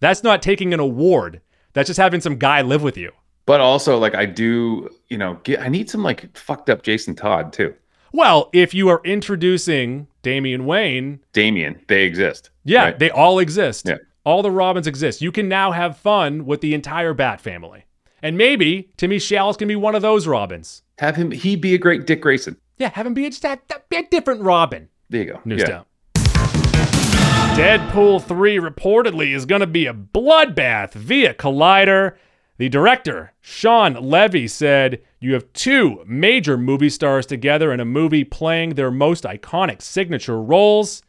That's 0.00 0.22
not 0.22 0.40
taking 0.40 0.72
an 0.72 0.80
award. 0.80 1.40
That's 1.72 1.88
just 1.88 1.98
having 1.98 2.20
some 2.20 2.36
guy 2.36 2.62
live 2.62 2.82
with 2.82 2.96
you. 2.96 3.10
But 3.44 3.60
also, 3.60 3.98
like, 3.98 4.14
I 4.14 4.24
do, 4.26 4.88
you 5.08 5.18
know, 5.18 5.40
get, 5.42 5.60
I 5.60 5.68
need 5.68 5.90
some 5.90 6.02
like 6.02 6.36
fucked 6.36 6.70
up 6.70 6.82
Jason 6.82 7.14
Todd 7.16 7.52
too. 7.52 7.74
Well, 8.12 8.50
if 8.52 8.72
you 8.74 8.88
are 8.88 9.00
introducing 9.04 10.06
Damian 10.22 10.64
Wayne, 10.66 11.20
Damien, 11.32 11.80
they 11.88 12.04
exist. 12.04 12.50
yeah, 12.64 12.84
right? 12.84 12.98
they 12.98 13.10
all 13.10 13.38
exist. 13.38 13.86
Yeah. 13.88 13.96
All 14.28 14.42
the 14.42 14.50
Robins 14.50 14.86
exist. 14.86 15.22
You 15.22 15.32
can 15.32 15.48
now 15.48 15.72
have 15.72 15.96
fun 15.96 16.44
with 16.44 16.60
the 16.60 16.74
entire 16.74 17.14
Bat 17.14 17.40
family. 17.40 17.86
And 18.22 18.36
maybe 18.36 18.90
Timmy 18.98 19.16
Chalz 19.16 19.56
can 19.56 19.68
be 19.68 19.74
one 19.74 19.94
of 19.94 20.02
those 20.02 20.26
Robins. 20.26 20.82
have 20.98 21.16
him. 21.16 21.30
He 21.30 21.56
be 21.56 21.74
a 21.74 21.78
great 21.78 22.06
Dick 22.06 22.20
Grayson. 22.20 22.58
Yeah, 22.76 22.90
have 22.90 23.06
him 23.06 23.14
be 23.14 23.24
a, 23.24 23.30
just 23.30 23.46
a, 23.46 23.52
a 23.52 23.80
bit 23.88 24.10
different 24.10 24.42
Robin. 24.42 24.90
There 25.08 25.22
you 25.22 25.32
go. 25.32 25.40
News 25.46 25.62
yeah. 25.62 25.66
down. 25.66 25.84
Deadpool 27.56 28.22
3 28.22 28.58
reportedly 28.58 29.34
is 29.34 29.46
going 29.46 29.62
to 29.62 29.66
be 29.66 29.86
a 29.86 29.94
bloodbath 29.94 30.92
via 30.92 31.32
Collider. 31.32 32.16
The 32.58 32.68
director, 32.68 33.32
Shawn 33.40 33.94
Levy, 33.94 34.46
said 34.46 35.00
you 35.20 35.32
have 35.32 35.50
two 35.54 36.04
major 36.06 36.58
movie 36.58 36.90
stars 36.90 37.24
together 37.24 37.72
in 37.72 37.80
a 37.80 37.86
movie 37.86 38.24
playing 38.24 38.74
their 38.74 38.90
most 38.90 39.24
iconic 39.24 39.80
signature 39.80 40.38
roles. 40.38 41.02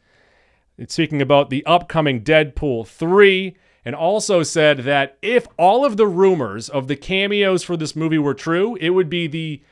Speaking 0.86 1.20
about 1.20 1.50
the 1.50 1.64
upcoming 1.66 2.22
Deadpool 2.22 2.86
3, 2.86 3.56
and 3.84 3.94
also 3.94 4.42
said 4.42 4.78
that 4.78 5.18
if 5.22 5.46
all 5.58 5.84
of 5.84 5.96
the 5.96 6.06
rumors 6.06 6.68
of 6.68 6.88
the 6.88 6.96
cameos 6.96 7.62
for 7.62 7.76
this 7.76 7.96
movie 7.96 8.18
were 8.18 8.34
true, 8.34 8.76
it 8.80 8.90
would 8.90 9.08
be 9.08 9.26
the 9.26 9.62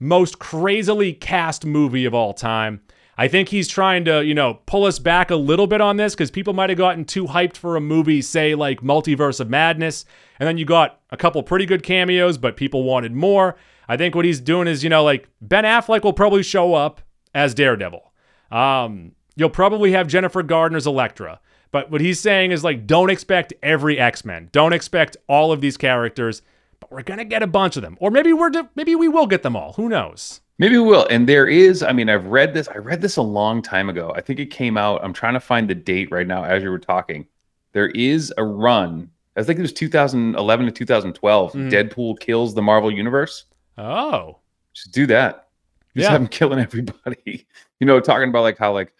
most 0.00 0.38
crazily 0.38 1.12
cast 1.12 1.66
movie 1.66 2.04
of 2.04 2.14
all 2.14 2.32
time. 2.32 2.80
I 3.20 3.26
think 3.26 3.48
he's 3.48 3.66
trying 3.66 4.04
to, 4.04 4.24
you 4.24 4.34
know, 4.34 4.60
pull 4.66 4.84
us 4.84 5.00
back 5.00 5.30
a 5.30 5.36
little 5.36 5.66
bit 5.66 5.80
on 5.80 5.96
this 5.96 6.14
because 6.14 6.30
people 6.30 6.54
might 6.54 6.70
have 6.70 6.78
gotten 6.78 7.04
too 7.04 7.26
hyped 7.26 7.56
for 7.56 7.74
a 7.74 7.80
movie, 7.80 8.22
say, 8.22 8.54
like 8.54 8.80
Multiverse 8.80 9.40
of 9.40 9.50
Madness. 9.50 10.04
And 10.38 10.46
then 10.46 10.56
you 10.56 10.64
got 10.64 11.00
a 11.10 11.16
couple 11.16 11.42
pretty 11.42 11.66
good 11.66 11.82
cameos, 11.82 12.38
but 12.38 12.56
people 12.56 12.84
wanted 12.84 13.12
more. 13.12 13.56
I 13.88 13.96
think 13.96 14.14
what 14.14 14.24
he's 14.24 14.40
doing 14.40 14.68
is, 14.68 14.84
you 14.84 14.90
know, 14.90 15.02
like 15.02 15.28
Ben 15.40 15.64
Affleck 15.64 16.04
will 16.04 16.12
probably 16.12 16.44
show 16.44 16.74
up 16.74 17.00
as 17.34 17.54
Daredevil. 17.54 18.12
Um, 18.52 19.12
you'll 19.38 19.48
probably 19.50 19.92
have 19.92 20.06
Jennifer 20.08 20.42
Gardner's 20.42 20.86
Elektra. 20.86 21.40
But 21.70 21.90
what 21.90 22.00
he's 22.00 22.18
saying 22.20 22.50
is 22.52 22.64
like, 22.64 22.86
don't 22.86 23.10
expect 23.10 23.52
every 23.62 23.98
X 23.98 24.24
Men. 24.24 24.48
Don't 24.52 24.72
expect 24.72 25.16
all 25.28 25.52
of 25.52 25.60
these 25.60 25.76
characters. 25.76 26.42
But 26.80 26.90
we're 26.92 27.02
gonna 27.02 27.24
get 27.24 27.42
a 27.42 27.46
bunch 27.46 27.76
of 27.76 27.82
them, 27.82 27.96
or 28.00 28.10
maybe 28.10 28.32
we're 28.32 28.50
maybe 28.74 28.94
we 28.94 29.08
will 29.08 29.26
get 29.26 29.42
them 29.42 29.56
all. 29.56 29.72
Who 29.74 29.88
knows? 29.88 30.40
Maybe 30.60 30.76
we 30.76 30.84
will. 30.84 31.06
And 31.08 31.28
there 31.28 31.46
is, 31.46 31.82
I 31.84 31.92
mean, 31.92 32.08
I've 32.08 32.26
read 32.26 32.52
this. 32.52 32.68
I 32.68 32.78
read 32.78 33.00
this 33.00 33.16
a 33.16 33.22
long 33.22 33.62
time 33.62 33.88
ago. 33.88 34.12
I 34.16 34.20
think 34.20 34.40
it 34.40 34.46
came 34.46 34.76
out. 34.76 35.00
I'm 35.04 35.12
trying 35.12 35.34
to 35.34 35.40
find 35.40 35.68
the 35.70 35.74
date 35.74 36.10
right 36.10 36.26
now 36.26 36.42
as 36.44 36.62
you 36.64 36.70
were 36.70 36.78
talking. 36.80 37.26
There 37.72 37.88
is 37.90 38.32
a 38.38 38.44
run. 38.44 39.10
I 39.36 39.44
think 39.44 39.58
it 39.58 39.62
was 39.62 39.72
2011 39.72 40.66
to 40.66 40.72
2012. 40.72 41.52
Mhm. 41.52 41.70
Deadpool 41.70 42.18
kills 42.18 42.54
the 42.54 42.62
Marvel 42.62 42.90
Universe. 42.90 43.44
Oh, 43.76 44.38
Just 44.74 44.92
do 44.92 45.06
that. 45.06 45.48
Just 45.96 46.04
Yeah. 46.06 46.10
have 46.12 46.20
him 46.22 46.28
killing 46.28 46.58
everybody. 46.60 47.46
You 47.80 47.86
know, 47.86 48.00
talking 48.00 48.28
about 48.28 48.42
like 48.42 48.58
how 48.58 48.72
like 48.72 48.92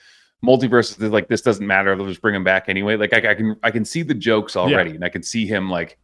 multiverses 0.44 1.02
is 1.02 1.10
like 1.10 1.28
this 1.28 1.42
doesn't 1.42 1.66
matter. 1.66 1.94
They'll 1.96 2.06
just 2.06 2.22
bring 2.22 2.34
him 2.34 2.44
back 2.44 2.68
anyway. 2.68 2.96
Like 2.96 3.12
I, 3.12 3.30
I 3.30 3.34
can 3.34 3.56
I 3.62 3.70
can 3.70 3.84
see 3.84 4.02
the 4.02 4.14
jokes 4.14 4.56
already, 4.56 4.90
and 4.90 5.04
I 5.04 5.08
can 5.08 5.22
see 5.22 5.46
him 5.46 5.70
like 5.70 5.98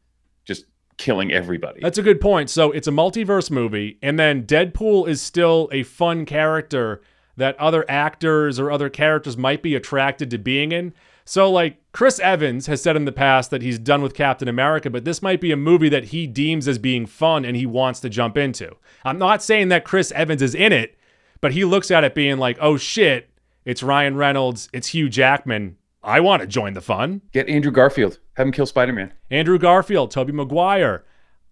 just 0.45 0.67
killing 0.97 1.33
everybody. 1.33 1.81
that's 1.81 1.99
a 1.99 2.03
good 2.03 2.21
point. 2.21 2.51
So 2.51 2.71
it's 2.71 2.87
a 2.89 2.93
multiverse 2.93 3.51
movie, 3.51 3.99
and 4.03 4.19
then 4.19 4.45
Deadpool 4.45 5.09
is 5.09 5.21
still 5.21 5.69
a 5.73 5.83
fun 5.83 6.25
character 6.25 7.03
that 7.37 7.59
other 7.59 7.85
actors 7.89 8.61
or 8.61 8.71
other 8.71 8.89
characters 8.89 9.37
might 9.37 9.63
be 9.63 9.75
attracted 9.75 10.31
to 10.31 10.39
being 10.39 10.73
in. 10.73 10.95
So, 11.25 11.51
like 11.51 11.79
Chris 11.93 12.19
Evans 12.19 12.67
has 12.67 12.83
said 12.83 12.97
in 12.97 13.07
the 13.07 13.13
past 13.13 13.51
that 13.51 13.63
he's 13.63 13.79
done 13.79 14.03
with 14.03 14.15
Captain 14.15 14.47
America, 14.47 14.91
but 14.91 15.05
this 15.05 15.23
might 15.23 15.41
be 15.41 15.53
a 15.53 15.57
movie 15.57 15.89
that 15.89 16.07
he 16.07 16.27
deems 16.27 16.69
as 16.69 16.79
being 16.79 17.07
fun 17.07 17.45
and 17.45 17.57
he 17.57 17.67
wants 17.67 18.01
to 18.01 18.11
jump 18.11 18.37
into. 18.37 18.77
I'm 19.05 19.19
not 19.19 19.43
saying 19.43 19.69
that 19.69 19.85
Chris 19.85 20.13
Evans 20.13 20.43
is 20.43 20.55
in 20.55 20.73
it, 20.73 20.99
but 21.41 21.53
he 21.53 21.65
looks 21.65 21.91
at 21.91 22.05
it 22.05 22.15
being 22.15 22.37
like, 22.37 22.59
oh 22.61 22.77
shit, 22.77 23.31
it's 23.65 23.83
Ryan 23.83 24.17
Reynolds, 24.17 24.69
it's 24.73 24.89
Hugh 24.89 25.09
Jackman. 25.09 25.77
I 26.03 26.21
want 26.21 26.43
to 26.43 26.47
join 26.47 26.75
the 26.75 26.81
fun. 26.83 27.23
Get 27.33 27.49
Andrew 27.49 27.73
Garfield. 27.73 28.19
Have 28.37 28.47
him 28.47 28.53
kill 28.53 28.67
Spider 28.67 28.93
Man. 28.93 29.13
Andrew 29.31 29.59
Garfield, 29.59 30.11
Tobey 30.11 30.33
Maguire, 30.33 31.05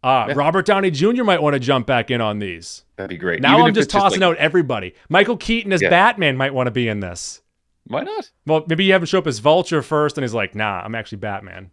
uh, 0.05 0.27
Yeah. 0.29 0.35
Robert 0.37 0.67
Downey 0.67 0.91
Jr. 0.91 1.25
might 1.25 1.41
want 1.41 1.55
to 1.55 1.61
jump 1.61 1.87
back 1.87 2.11
in 2.11 2.21
on 2.21 2.39
these. 2.39 2.85
That'd 2.97 3.09
be 3.11 3.17
great. 3.17 3.41
Now 3.41 3.55
Even 3.55 3.69
I'm 3.69 3.75
just 3.75 3.89
tossing 3.91 4.21
like- 4.21 4.31
out 4.31 4.37
everybody. 4.37 4.95
Michael 5.09 5.37
Keaton 5.37 5.73
as 5.73 5.81
Yeah. 5.81 5.91
Batman 5.91 6.37
might 6.37 6.53
want 6.53 6.67
to 6.67 6.71
be 6.71 6.87
in 6.89 7.01
this. 7.01 7.41
Why 7.87 8.03
not? 8.03 8.31
Well, 8.47 8.65
maybe 8.69 8.85
you 8.85 8.93
have 8.93 9.03
him 9.03 9.07
show 9.07 9.19
up 9.19 9.27
as 9.27 9.39
Vulture 9.41 9.83
first, 9.83 10.17
and 10.19 10.23
he's 10.23 10.35
like, 10.35 10.55
"Nah, 10.55 10.83
I'm 10.85 10.95
actually 10.95 11.19
Batman." 11.19 11.71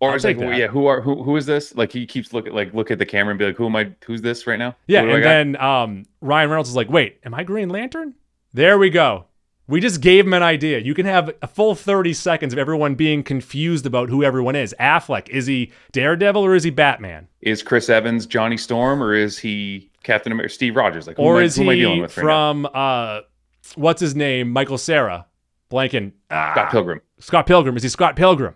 Or 0.00 0.10
I'll 0.10 0.14
it's 0.14 0.24
like, 0.24 0.38
well, 0.38 0.56
yeah, 0.56 0.68
who 0.68 0.86
are 0.86 1.00
who 1.00 1.22
who 1.24 1.36
is 1.36 1.46
this? 1.46 1.74
Like 1.74 1.90
he 1.90 2.06
keeps 2.06 2.32
looking 2.32 2.52
like 2.54 2.72
look 2.72 2.92
at 2.92 3.00
the 3.00 3.06
camera 3.06 3.32
and 3.32 3.38
be 3.38 3.46
like, 3.46 3.56
who 3.56 3.66
am 3.66 3.74
I? 3.74 3.90
Who's 4.06 4.22
this 4.22 4.46
right 4.46 4.58
now? 4.58 4.76
Yeah, 4.86 5.00
What 5.02 5.06
do 5.08 5.12
I 5.12 5.16
and 5.16 5.54
then 5.54 5.60
um, 5.62 6.04
Ryan 6.20 6.50
Reynolds 6.50 6.68
is 6.70 6.76
like, 6.76 6.88
"Wait, 6.88 7.18
am 7.24 7.34
I 7.34 7.42
Green 7.42 7.68
Lantern?" 7.70 8.14
There 8.52 8.78
we 8.78 8.90
go. 8.90 9.24
We 9.68 9.80
just 9.80 10.00
gave 10.00 10.26
him 10.26 10.32
an 10.32 10.42
idea. 10.42 10.78
You 10.78 10.94
can 10.94 11.04
have 11.04 11.30
a 11.42 11.46
full 11.46 11.74
30 11.74 12.14
seconds 12.14 12.54
of 12.54 12.58
everyone 12.58 12.94
being 12.94 13.22
confused 13.22 13.84
about 13.84 14.08
who 14.08 14.24
everyone 14.24 14.56
is. 14.56 14.74
Affleck, 14.80 15.28
is 15.28 15.46
he 15.46 15.70
Daredevil 15.92 16.42
or 16.42 16.54
is 16.54 16.64
he 16.64 16.70
Batman? 16.70 17.28
is 17.42 17.62
Chris 17.62 17.88
Evans 17.88 18.26
Johnny 18.26 18.56
Storm 18.56 19.02
or 19.02 19.14
is 19.14 19.38
he 19.38 19.90
Captain 20.02 20.32
America? 20.32 20.52
Steve 20.52 20.74
Rogers? 20.74 21.06
Like, 21.06 21.16
who 21.18 21.22
or 21.22 21.36
am 21.36 21.40
I, 21.40 21.44
is 21.44 21.56
who 21.56 21.62
am 21.64 21.68
I 21.68 21.74
dealing 21.74 21.96
he 21.96 22.00
with 22.00 22.16
right 22.16 22.22
from 22.24 22.68
uh, 22.72 23.20
what's 23.74 24.00
his 24.00 24.16
name? 24.16 24.50
Michael 24.50 24.78
Cera, 24.78 25.26
blanking. 25.70 26.12
Ah, 26.30 26.52
Scott 26.54 26.70
Pilgrim? 26.70 27.00
Scott 27.20 27.46
Pilgrim. 27.46 27.76
Is 27.76 27.82
he 27.82 27.88
Scott 27.90 28.16
Pilgrim? 28.16 28.54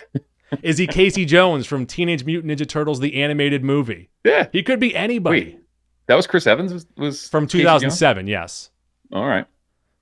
is 0.62 0.78
he 0.78 0.86
Casey 0.86 1.24
Jones 1.24 1.66
from 1.66 1.86
Teenage 1.86 2.24
Mutant 2.24 2.52
Ninja 2.52 2.68
Turtles, 2.68 3.00
the 3.00 3.20
animated 3.20 3.64
movie? 3.64 4.10
Yeah. 4.24 4.48
He 4.52 4.62
could 4.62 4.78
be 4.78 4.94
anybody 4.94 5.40
Wait, 5.40 5.60
that 6.06 6.14
was 6.14 6.26
Chris 6.28 6.46
Evans. 6.46 6.72
Was, 6.72 6.86
was 6.96 7.28
from 7.28 7.46
Casey 7.46 7.64
Jones? 7.64 7.82
2007. 7.82 8.26
Yes. 8.28 8.70
All 9.12 9.26
right. 9.26 9.46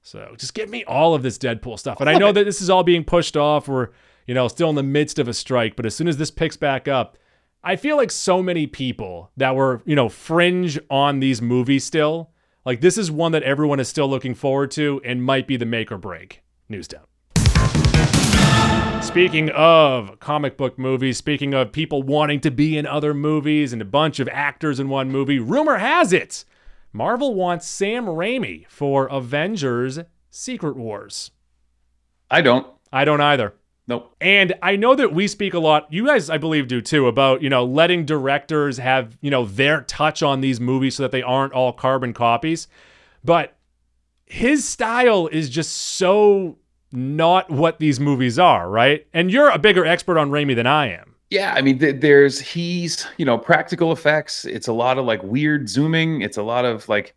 So 0.07 0.35
just 0.37 0.53
give 0.53 0.69
me 0.69 0.85
all 0.85 1.15
of 1.15 1.23
this 1.23 1.39
Deadpool 1.39 1.79
stuff. 1.79 1.99
And 1.99 2.11
I 2.11 2.19
know 2.19 2.31
that 2.31 2.45
this 2.45 2.61
is 2.61 2.69
all 2.69 2.83
being 2.85 3.05
pushed 3.05 3.39
off. 3.39 3.69
We're, 3.69 3.89
you 4.27 4.35
know, 4.35 4.49
still 4.49 4.69
in 4.69 4.77
the 4.77 4.83
midst 4.83 5.19
of 5.19 5.29
a 5.29 5.33
strike. 5.33 5.77
But 5.77 5.87
as 5.87 5.97
soon 5.97 6.09
as 6.09 6.19
this 6.19 6.31
picks 6.31 6.59
back 6.59 6.87
up, 6.87 7.17
I 7.63 7.77
feel 7.77 7.97
like 7.97 8.11
so 8.11 8.43
many 8.43 8.67
people 8.67 9.31
that 9.39 9.57
were, 9.57 9.81
you 9.87 9.97
know, 9.97 10.11
fringe 10.11 10.79
on 10.91 11.21
these 11.21 11.41
movies 11.41 11.85
still, 11.85 12.31
like 12.67 12.83
this 12.83 12.99
is 12.99 13.11
one 13.11 13.33
that 13.33 13.43
everyone 13.45 13.81
is 13.81 13.89
still 13.89 14.07
looking 14.07 14.35
forward 14.35 14.71
to 14.73 15.01
and 15.07 15.25
might 15.25 15.47
be 15.47 15.57
the 15.57 15.65
make 15.65 15.91
or 15.91 15.97
break. 15.97 16.43
News 16.69 16.87
down. 16.87 17.05
Speaking 19.03 19.49
of 19.55 20.21
comic 20.21 20.59
book 20.59 20.79
movies, 20.79 21.17
speaking 21.17 21.55
of 21.55 21.73
people 21.73 22.03
wanting 22.03 22.41
to 22.41 22.51
be 22.51 22.77
in 22.77 22.85
other 22.87 23.15
movies 23.15 23.73
and 23.73 23.81
a 23.81 23.87
bunch 23.87 24.21
of 24.21 24.29
actors 24.29 24.79
in 24.79 24.91
one 24.91 25.11
movie, 25.11 25.39
rumor 25.39 25.79
has 25.79 26.13
it 26.13 26.45
Marvel 26.97 27.35
wants 27.35 27.67
Sam 27.67 28.07
Raimi 28.07 28.69
for 28.69 29.07
Avengers 29.07 29.99
Secret 30.31 30.77
Wars. 30.77 31.33
I 32.31 32.41
don't. 32.41 32.69
I 32.93 33.05
don't 33.05 33.21
either. 33.21 33.55
Nope. 33.89 34.15
And 34.21 34.55
I 34.63 34.77
know 34.77 34.95
that 34.95 35.13
we 35.13 35.27
speak 35.27 35.55
a 35.55 35.59
lot, 35.59 35.93
you 35.93 36.07
guys, 36.07 36.31
I 36.31 36.39
believe, 36.39 36.69
do 36.69 36.81
too, 36.81 37.09
about, 37.09 37.43
you 37.43 37.51
know, 37.51 37.65
letting 37.65 38.07
directors 38.07 38.79
have, 38.79 39.19
you 39.21 39.31
know, 39.31 39.45
their 39.45 39.81
touch 39.83 40.23
on 40.23 40.41
these 40.41 40.61
movies 40.61 40.95
so 40.95 41.03
that 41.03 41.11
they 41.11 41.21
aren't 41.21 41.53
all 41.53 41.73
carbon 41.73 42.13
copies. 42.13 42.69
But 43.25 43.57
his 44.25 44.67
style 44.67 45.27
is 45.27 45.51
just 45.51 45.73
so 45.73 46.59
not 46.93 47.51
what 47.51 47.81
these 47.81 47.99
movies 47.99 48.39
are, 48.39 48.71
right? 48.71 49.05
And 49.13 49.33
you're 49.33 49.51
a 49.51 49.59
bigger 49.59 49.85
expert 49.85 50.17
on 50.17 50.31
Raimi 50.31 50.55
than 50.55 50.69
I 50.69 50.93
am. 50.93 51.14
Yeah, 51.31 51.55
I 51.57 51.63
mean, 51.63 51.79
th- 51.79 52.01
there's 52.01 52.41
he's 52.41 53.07
you 53.17 53.25
know 53.25 53.39
practical 53.39 53.93
effects. 53.93 54.45
It's 54.45 54.69
a 54.69 54.73
lot 54.73 54.99
of 54.99 55.05
like 55.05 55.23
weird 55.23 55.69
zooming. 55.69 56.23
It's 56.23 56.37
a 56.37 56.43
lot 56.43 56.65
of 56.65 56.89
like 56.89 57.15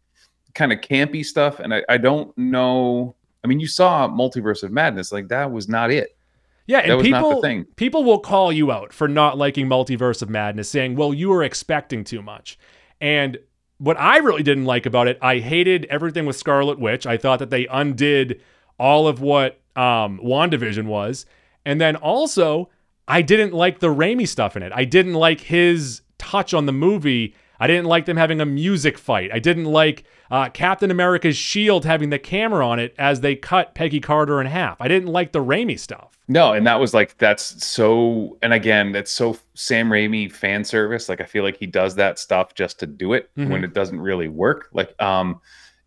kind 0.56 0.74
of 0.74 0.80
campy 0.82 1.24
stuff, 1.26 1.60
and 1.60 1.74
I, 1.74 1.84
I 1.90 1.98
don't 1.98 2.36
know. 2.38 3.16
I 3.44 3.48
mean, 3.48 3.60
you 3.60 3.68
saw 3.68 4.08
Multiverse 4.08 4.64
of 4.64 4.72
Madness, 4.72 5.12
like 5.12 5.28
that 5.28 5.52
was 5.52 5.70
not 5.70 5.92
it. 5.92 6.18
Yeah, 6.66 6.80
and 6.80 6.92
That 6.92 6.98
was 6.98 7.08
not 7.08 7.22
the 7.22 7.28
people 7.28 7.42
thing. 7.42 7.66
people 7.76 8.04
will 8.04 8.20
call 8.20 8.52
you 8.52 8.72
out 8.72 8.92
for 8.92 9.08
not 9.08 9.38
liking 9.38 9.68
Multiverse 9.68 10.22
of 10.22 10.30
Madness, 10.30 10.70
saying, 10.70 10.96
"Well, 10.96 11.14
you 11.14 11.30
were 11.30 11.44
expecting 11.44 12.04
too 12.04 12.22
much." 12.22 12.58
And 13.00 13.38
what 13.78 13.98
I 14.00 14.18
really 14.18 14.44
didn't 14.44 14.66
like 14.66 14.86
about 14.86 15.08
it, 15.08 15.18
I 15.22 15.38
hated 15.38 15.86
everything 15.86 16.26
with 16.26 16.36
Scarlet 16.36 16.80
Witch. 16.80 17.06
I 17.06 17.18
thought 17.18 17.40
that 17.40 17.52
they 17.52 17.68
undid 17.68 18.42
all 18.80 19.08
of 19.08 19.22
what 19.22 19.60
um, 19.76 20.20
WandaVision 20.24 20.86
was, 20.86 21.26
and 21.66 21.80
then 21.80 21.96
also 21.96 22.70
I 23.08 23.22
didn't 23.22 23.54
like 23.54 23.80
the 23.80 23.88
Raimi 23.94 24.28
stuff 24.28 24.56
in 24.58 24.64
it. 24.64 24.72
I 24.76 24.84
didn't 24.86 25.14
like 25.14 25.42
his 25.42 26.02
touch 26.18 26.54
on 26.54 26.66
the 26.66 26.74
movie. 26.74 27.36
I 27.60 27.66
didn't 27.68 27.86
like 27.86 28.06
them 28.06 28.18
having 28.18 28.40
a 28.42 28.46
music 28.46 28.98
fight. 28.98 29.32
I 29.34 29.40
didn't 29.40 29.66
like 29.66 30.04
uh, 30.30 30.50
Captain 30.50 30.92
America's 30.92 31.38
shield 31.38 31.86
having 31.86 32.10
the 32.10 32.20
camera 32.20 32.68
on 32.68 32.80
it 32.80 32.94
as 33.00 33.22
they 33.22 33.36
cut 33.36 33.74
Peggy 33.74 34.00
Carter 34.00 34.40
in 34.42 34.48
half. 34.48 34.80
I 34.82 34.88
didn't 34.88 35.08
like 35.12 35.32
the 35.32 35.44
Raimi 35.44 35.80
stuff. 35.80 36.18
No, 36.28 36.52
and 36.54 36.68
that 36.68 36.80
was 36.80 36.94
like 36.94 37.18
that's 37.18 37.66
so 37.66 38.38
and 38.42 38.52
again, 38.54 38.92
that's 38.92 39.10
so 39.12 39.38
Sam 39.54 39.90
Raimi 39.90 40.30
fan 40.30 40.66
service. 40.66 41.08
Like 41.08 41.22
I 41.22 41.24
feel 41.26 41.44
like 41.44 41.56
he 41.58 41.66
does 41.66 41.96
that 41.96 42.20
stuff 42.20 42.54
just 42.54 42.80
to 42.82 42.86
do 42.86 43.14
it 43.14 43.30
Mhm. 43.38 43.50
when 43.50 43.64
it 43.64 43.74
doesn't 43.74 44.02
really 44.02 44.28
work. 44.28 44.68
Like 44.74 44.94
um 45.02 45.40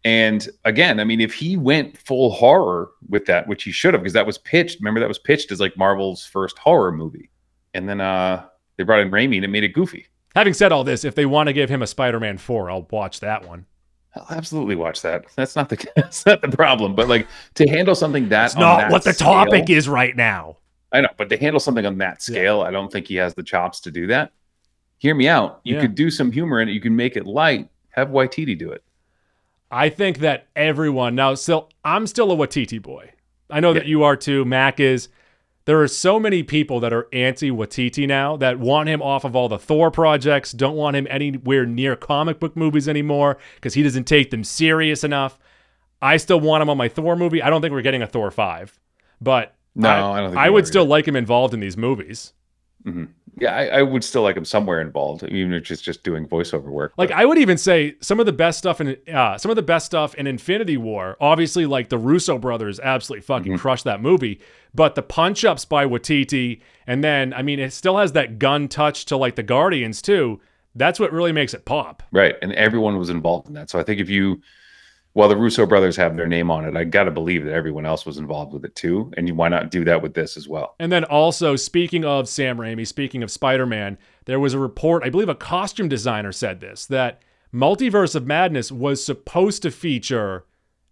and 0.04 0.48
again, 0.64 0.98
I 1.00 1.04
mean 1.04 1.20
if 1.20 1.34
he 1.34 1.56
went 1.56 1.98
full 1.98 2.30
horror 2.30 2.90
with 3.08 3.26
that, 3.26 3.46
which 3.48 3.64
he 3.64 3.72
should 3.72 3.94
have 3.94 4.02
because 4.02 4.14
that 4.14 4.26
was 4.26 4.38
pitched, 4.38 4.80
remember 4.80 5.00
that 5.00 5.08
was 5.08 5.18
pitched 5.18 5.52
as 5.52 5.60
like 5.60 5.76
Marvel's 5.76 6.24
first 6.24 6.58
horror 6.58 6.92
movie. 6.92 7.30
And 7.74 7.88
then 7.88 8.00
uh 8.00 8.46
they 8.76 8.84
brought 8.84 9.00
in 9.00 9.10
Raimi 9.10 9.36
and 9.36 9.44
it 9.44 9.48
made 9.48 9.64
it 9.64 9.68
goofy. 9.74 10.06
Having 10.34 10.54
said 10.54 10.72
all 10.72 10.84
this, 10.84 11.04
if 11.04 11.14
they 11.14 11.26
want 11.26 11.48
to 11.48 11.52
give 11.52 11.68
him 11.68 11.82
a 11.82 11.86
Spider-Man 11.86 12.38
4, 12.38 12.70
I'll 12.70 12.86
watch 12.90 13.20
that 13.20 13.46
one. 13.46 13.66
I'll 14.14 14.26
absolutely 14.30 14.74
watch 14.76 15.02
that. 15.02 15.24
That's 15.36 15.54
not 15.56 15.68
the 15.68 15.86
that's 15.96 16.24
not 16.24 16.40
the 16.40 16.48
problem, 16.48 16.94
but 16.94 17.08
like 17.08 17.26
to 17.54 17.68
handle 17.68 17.94
something 17.94 18.24
that 18.24 18.28
That's 18.30 18.54
on 18.54 18.60
not 18.60 18.78
that 18.80 18.90
what 18.92 19.04
the 19.04 19.12
scale- 19.12 19.28
topic 19.28 19.68
is 19.70 19.88
right 19.88 20.16
now. 20.16 20.56
I 20.92 21.02
know, 21.02 21.08
but 21.16 21.28
to 21.30 21.36
handle 21.36 21.60
something 21.60 21.86
on 21.86 21.98
that 21.98 22.20
scale, 22.22 22.62
I 22.62 22.70
don't 22.72 22.90
think 22.90 23.06
he 23.06 23.14
has 23.16 23.34
the 23.34 23.44
chops 23.44 23.78
to 23.82 23.90
do 23.92 24.08
that. 24.08 24.32
Hear 24.98 25.14
me 25.14 25.28
out. 25.28 25.60
You 25.62 25.76
Yeah. 25.76 25.82
could 25.82 25.94
do 25.94 26.10
some 26.10 26.32
humor 26.32 26.60
in 26.60 26.68
it. 26.68 26.72
You 26.72 26.80
can 26.80 26.96
make 26.96 27.16
it 27.16 27.26
light. 27.26 27.68
Have 27.90 28.08
Waititi 28.08 28.58
do 28.58 28.70
it. 28.72 28.82
I 29.70 29.88
think 29.88 30.18
that 30.18 30.48
everyone 30.56 31.14
now 31.14 31.34
still 31.34 31.68
I'm 31.84 32.06
still 32.06 32.32
a 32.32 32.36
Waititi 32.36 32.80
boy. 32.80 33.12
I 33.48 33.60
know 33.60 33.72
that 33.72 33.86
you 33.86 34.02
are 34.04 34.16
too. 34.16 34.44
Mac 34.44 34.80
is. 34.80 35.08
There 35.66 35.80
are 35.80 35.88
so 35.88 36.18
many 36.18 36.42
people 36.42 36.80
that 36.80 36.92
are 36.92 37.06
anti 37.12 37.50
Waititi 37.50 38.08
now 38.08 38.36
that 38.38 38.58
want 38.58 38.88
him 38.88 39.02
off 39.02 39.24
of 39.24 39.36
all 39.36 39.48
the 39.48 39.58
Thor 39.58 39.90
projects, 39.90 40.52
don't 40.52 40.74
want 40.74 40.96
him 40.96 41.06
anywhere 41.10 41.66
near 41.66 41.94
comic 41.94 42.40
book 42.40 42.56
movies 42.56 42.88
anymore 42.88 43.36
because 43.56 43.74
he 43.74 43.82
doesn't 43.82 44.04
take 44.04 44.30
them 44.30 44.42
serious 44.42 45.04
enough. 45.04 45.38
I 46.02 46.16
still 46.16 46.40
want 46.40 46.62
him 46.62 46.70
on 46.70 46.76
my 46.78 46.88
Thor 46.88 47.14
movie. 47.14 47.42
I 47.42 47.50
don't 47.50 47.60
think 47.60 47.72
we're 47.72 47.82
getting 47.82 48.02
a 48.02 48.06
Thor 48.06 48.30
5, 48.30 48.80
but 49.20 49.54
No, 49.74 49.88
I, 49.88 49.92
I 49.92 50.20
don't 50.20 50.30
think 50.30 50.40
I 50.40 50.50
would 50.50 50.66
still 50.66 50.86
like 50.86 51.06
him 51.06 51.14
involved 51.14 51.54
in 51.54 51.60
these 51.60 51.76
movies. 51.76 52.32
Mm-hmm. 52.84 53.04
Yeah, 53.40 53.54
I, 53.54 53.78
I 53.78 53.82
would 53.82 54.04
still 54.04 54.22
like 54.22 54.36
him 54.36 54.44
somewhere 54.44 54.80
involved, 54.80 55.22
even 55.24 55.52
if 55.54 55.70
it's 55.70 55.80
just 55.80 56.02
doing 56.02 56.26
voiceover 56.28 56.64
work. 56.68 56.92
Like 56.98 57.08
but- 57.08 57.18
I 57.18 57.24
would 57.24 57.38
even 57.38 57.56
say 57.56 57.96
some 58.00 58.20
of 58.20 58.26
the 58.26 58.32
best 58.32 58.58
stuff 58.58 58.80
in 58.80 58.96
uh, 59.12 59.38
some 59.38 59.50
of 59.50 59.56
the 59.56 59.62
best 59.62 59.86
stuff 59.86 60.14
in 60.14 60.26
Infinity 60.26 60.76
War. 60.76 61.16
Obviously, 61.20 61.66
like 61.66 61.88
the 61.88 61.98
Russo 61.98 62.38
brothers 62.38 62.78
absolutely 62.78 63.22
fucking 63.22 63.58
crushed 63.58 63.84
that 63.84 64.02
movie. 64.02 64.40
But 64.74 64.94
the 64.94 65.02
punch 65.02 65.44
ups 65.44 65.64
by 65.64 65.86
Waititi, 65.86 66.60
and 66.86 67.02
then 67.02 67.32
I 67.32 67.42
mean, 67.42 67.58
it 67.58 67.72
still 67.72 67.96
has 67.98 68.12
that 68.12 68.38
Gunn 68.38 68.68
touch 68.68 69.06
to 69.06 69.16
like 69.16 69.36
the 69.36 69.42
Guardians 69.42 70.02
too. 70.02 70.40
That's 70.76 71.00
what 71.00 71.12
really 71.12 71.32
makes 71.32 71.52
it 71.52 71.64
pop. 71.64 72.02
right, 72.12 72.36
and 72.42 72.52
everyone 72.52 72.96
was 72.96 73.10
involved 73.10 73.48
in 73.48 73.54
that. 73.54 73.70
So 73.70 73.80
I 73.80 73.82
think 73.82 74.00
if 74.00 74.08
you, 74.08 74.40
while 75.12 75.28
the 75.28 75.36
Russo 75.36 75.66
brothers 75.66 75.96
have 75.96 76.16
their 76.16 76.26
name 76.26 76.50
on 76.50 76.64
it, 76.64 76.76
I 76.76 76.84
got 76.84 77.04
to 77.04 77.10
believe 77.10 77.44
that 77.44 77.52
everyone 77.52 77.84
else 77.84 78.06
was 78.06 78.18
involved 78.18 78.52
with 78.52 78.64
it 78.64 78.76
too. 78.76 79.12
And 79.16 79.26
you, 79.26 79.34
why 79.34 79.48
not 79.48 79.70
do 79.70 79.84
that 79.84 80.02
with 80.02 80.14
this 80.14 80.36
as 80.36 80.48
well? 80.48 80.76
And 80.78 80.92
then 80.92 81.04
also, 81.04 81.56
speaking 81.56 82.04
of 82.04 82.28
Sam 82.28 82.58
Raimi, 82.58 82.86
speaking 82.86 83.22
of 83.22 83.30
Spider 83.30 83.66
Man, 83.66 83.98
there 84.26 84.38
was 84.38 84.54
a 84.54 84.58
report, 84.58 85.02
I 85.02 85.10
believe 85.10 85.28
a 85.28 85.34
costume 85.34 85.88
designer 85.88 86.32
said 86.32 86.60
this, 86.60 86.86
that 86.86 87.22
Multiverse 87.52 88.14
of 88.14 88.26
Madness 88.26 88.70
was 88.70 89.04
supposed 89.04 89.62
to 89.62 89.72
feature 89.72 90.44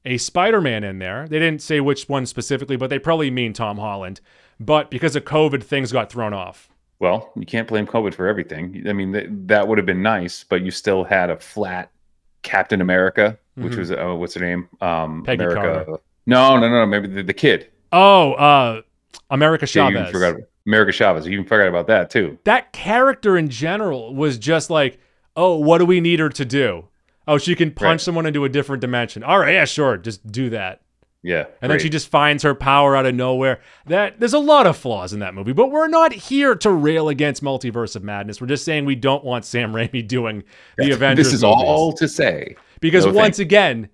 a 0.04 0.18
Spider 0.18 0.60
Man 0.60 0.82
in 0.82 0.98
there. 0.98 1.28
They 1.28 1.38
didn't 1.38 1.62
say 1.62 1.80
which 1.80 2.08
one 2.08 2.26
specifically, 2.26 2.76
but 2.76 2.90
they 2.90 2.98
probably 2.98 3.30
mean 3.30 3.52
Tom 3.52 3.78
Holland. 3.78 4.20
But 4.58 4.90
because 4.90 5.14
of 5.14 5.24
COVID, 5.24 5.62
things 5.62 5.92
got 5.92 6.10
thrown 6.10 6.32
off. 6.32 6.68
Well, 6.98 7.30
you 7.36 7.46
can't 7.46 7.68
blame 7.68 7.86
COVID 7.86 8.14
for 8.14 8.26
everything. 8.26 8.84
I 8.88 8.92
mean, 8.92 9.12
th- 9.12 9.28
that 9.30 9.68
would 9.68 9.78
have 9.78 9.86
been 9.86 10.02
nice, 10.02 10.42
but 10.42 10.62
you 10.62 10.72
still 10.72 11.04
had 11.04 11.30
a 11.30 11.38
flat 11.38 11.92
Captain 12.42 12.80
America, 12.80 13.38
which 13.58 13.74
Mhm. 13.74 13.78
was 13.78 13.90
uh, 13.92 14.14
what's 14.16 14.34
her 14.34 14.40
name? 14.40 14.68
Um, 14.80 15.22
Peggy 15.24 15.42
America. 15.44 15.84
Carter. 15.86 16.02
No, 16.26 16.58
no, 16.58 16.68
no, 16.68 16.86
maybe 16.86 17.08
the, 17.08 17.22
the 17.22 17.32
kid. 17.34 17.68
Oh, 17.92 18.32
uh, 18.34 18.82
America 19.30 19.64
Yeah, 19.64 19.90
Chavez. 19.90 20.10
forgot 20.10 20.36
America 20.66 20.92
Chavez. 20.92 21.26
You 21.26 21.32
even 21.32 21.44
forgot 21.46 21.68
about 21.68 21.86
that 21.86 22.10
too. 22.10 22.38
that 22.44 22.72
character 22.72 23.36
in 23.36 23.48
general 23.48 24.14
was 24.14 24.38
just 24.38 24.70
like, 24.70 24.98
oh, 25.36 25.56
what 25.56 25.78
do 25.78 25.86
we 25.86 26.00
need 26.00 26.20
her 26.20 26.28
to 26.28 26.44
do? 26.44 26.84
Oh, 27.26 27.38
she 27.38 27.54
can 27.54 27.70
punch 27.70 27.84
Right. 27.88 28.00
someone 28.00 28.26
into 28.26 28.44
a 28.44 28.48
different 28.48 28.80
dimension. 28.80 29.22
All 29.22 29.38
right, 29.38 29.54
yeah, 29.54 29.64
sure, 29.64 29.96
just 29.96 30.30
do 30.30 30.50
that. 30.50 30.80
Yeah, 31.22 31.46
And 31.60 31.70
then 31.72 31.80
she 31.80 31.88
just 31.90 32.08
finds 32.08 32.44
her 32.44 32.54
power 32.54 32.94
out 32.94 33.04
of 33.04 33.12
nowhere. 33.14 33.58
That 33.86 34.20
there's 34.20 34.34
a 34.34 34.38
lot 34.38 34.66
of 34.68 34.76
flaws 34.76 35.12
in 35.12 35.18
that 35.18 35.34
movie, 35.34 35.52
but 35.52 35.70
we're 35.72 35.88
not 35.88 36.12
here 36.12 36.54
to 36.54 36.70
rail 36.70 37.08
against 37.08 37.42
Multiverse 37.42 37.96
of 37.96 38.04
Madness. 38.04 38.40
We're 38.40 38.46
just 38.46 38.64
saying 38.64 38.84
we 38.84 38.94
don't 38.94 39.24
want 39.24 39.44
Sam 39.44 39.72
Raimi 39.72 40.06
doing 40.06 40.44
the 40.76 40.90
Avengers. 40.92 41.26
This 41.26 41.34
is 41.34 41.42
movies. 41.42 41.64
all 41.66 41.92
to 41.94 42.06
say. 42.08 42.54
Because 42.80 43.06
no 43.06 43.12
once 43.12 43.36
thank- 43.36 43.46
again, 43.46 43.88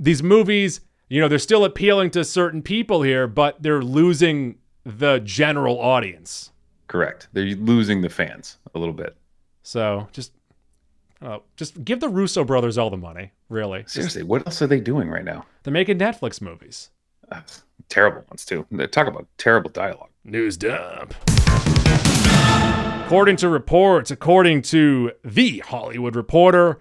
these 0.00 0.22
movies, 0.22 0.80
you 1.08 1.20
know, 1.20 1.28
they're 1.28 1.38
still 1.38 1.64
appealing 1.64 2.10
to 2.12 2.24
certain 2.24 2.62
people 2.62 3.02
here, 3.02 3.26
but 3.26 3.62
they're 3.62 3.82
losing 3.82 4.56
the 4.84 5.20
general 5.20 5.78
audience. 5.80 6.50
Correct. 6.88 7.28
They're 7.32 7.44
losing 7.56 8.00
the 8.02 8.08
fans 8.10 8.58
a 8.74 8.78
little 8.78 8.94
bit. 8.94 9.16
So 9.62 10.08
just, 10.12 10.32
uh, 11.22 11.38
just 11.56 11.84
give 11.84 12.00
the 12.00 12.08
Russo 12.08 12.44
brothers 12.44 12.76
all 12.76 12.90
the 12.90 12.96
money. 12.96 13.32
Really, 13.48 13.82
Just- 13.82 13.94
Seriously, 13.94 14.22
what 14.24 14.46
else 14.46 14.60
are 14.62 14.66
they 14.66 14.80
doing 14.80 15.08
right 15.08 15.24
now? 15.24 15.46
they're 15.62 15.72
making 15.72 15.98
Netflix 15.98 16.40
movies. 16.40 16.90
Uh, 17.32 17.40
terrible 17.88 18.24
ones 18.28 18.44
too. 18.44 18.66
They 18.70 18.86
talk 18.86 19.06
about 19.06 19.26
terrible 19.38 19.70
dialogue. 19.70 20.10
News 20.24 20.56
dump. 20.58 21.14
According 23.06 23.36
to 23.36 23.48
reports, 23.48 24.10
according 24.10 24.62
to 24.62 25.12
the 25.22 25.58
Hollywood 25.60 26.16
Reporter, 26.16 26.80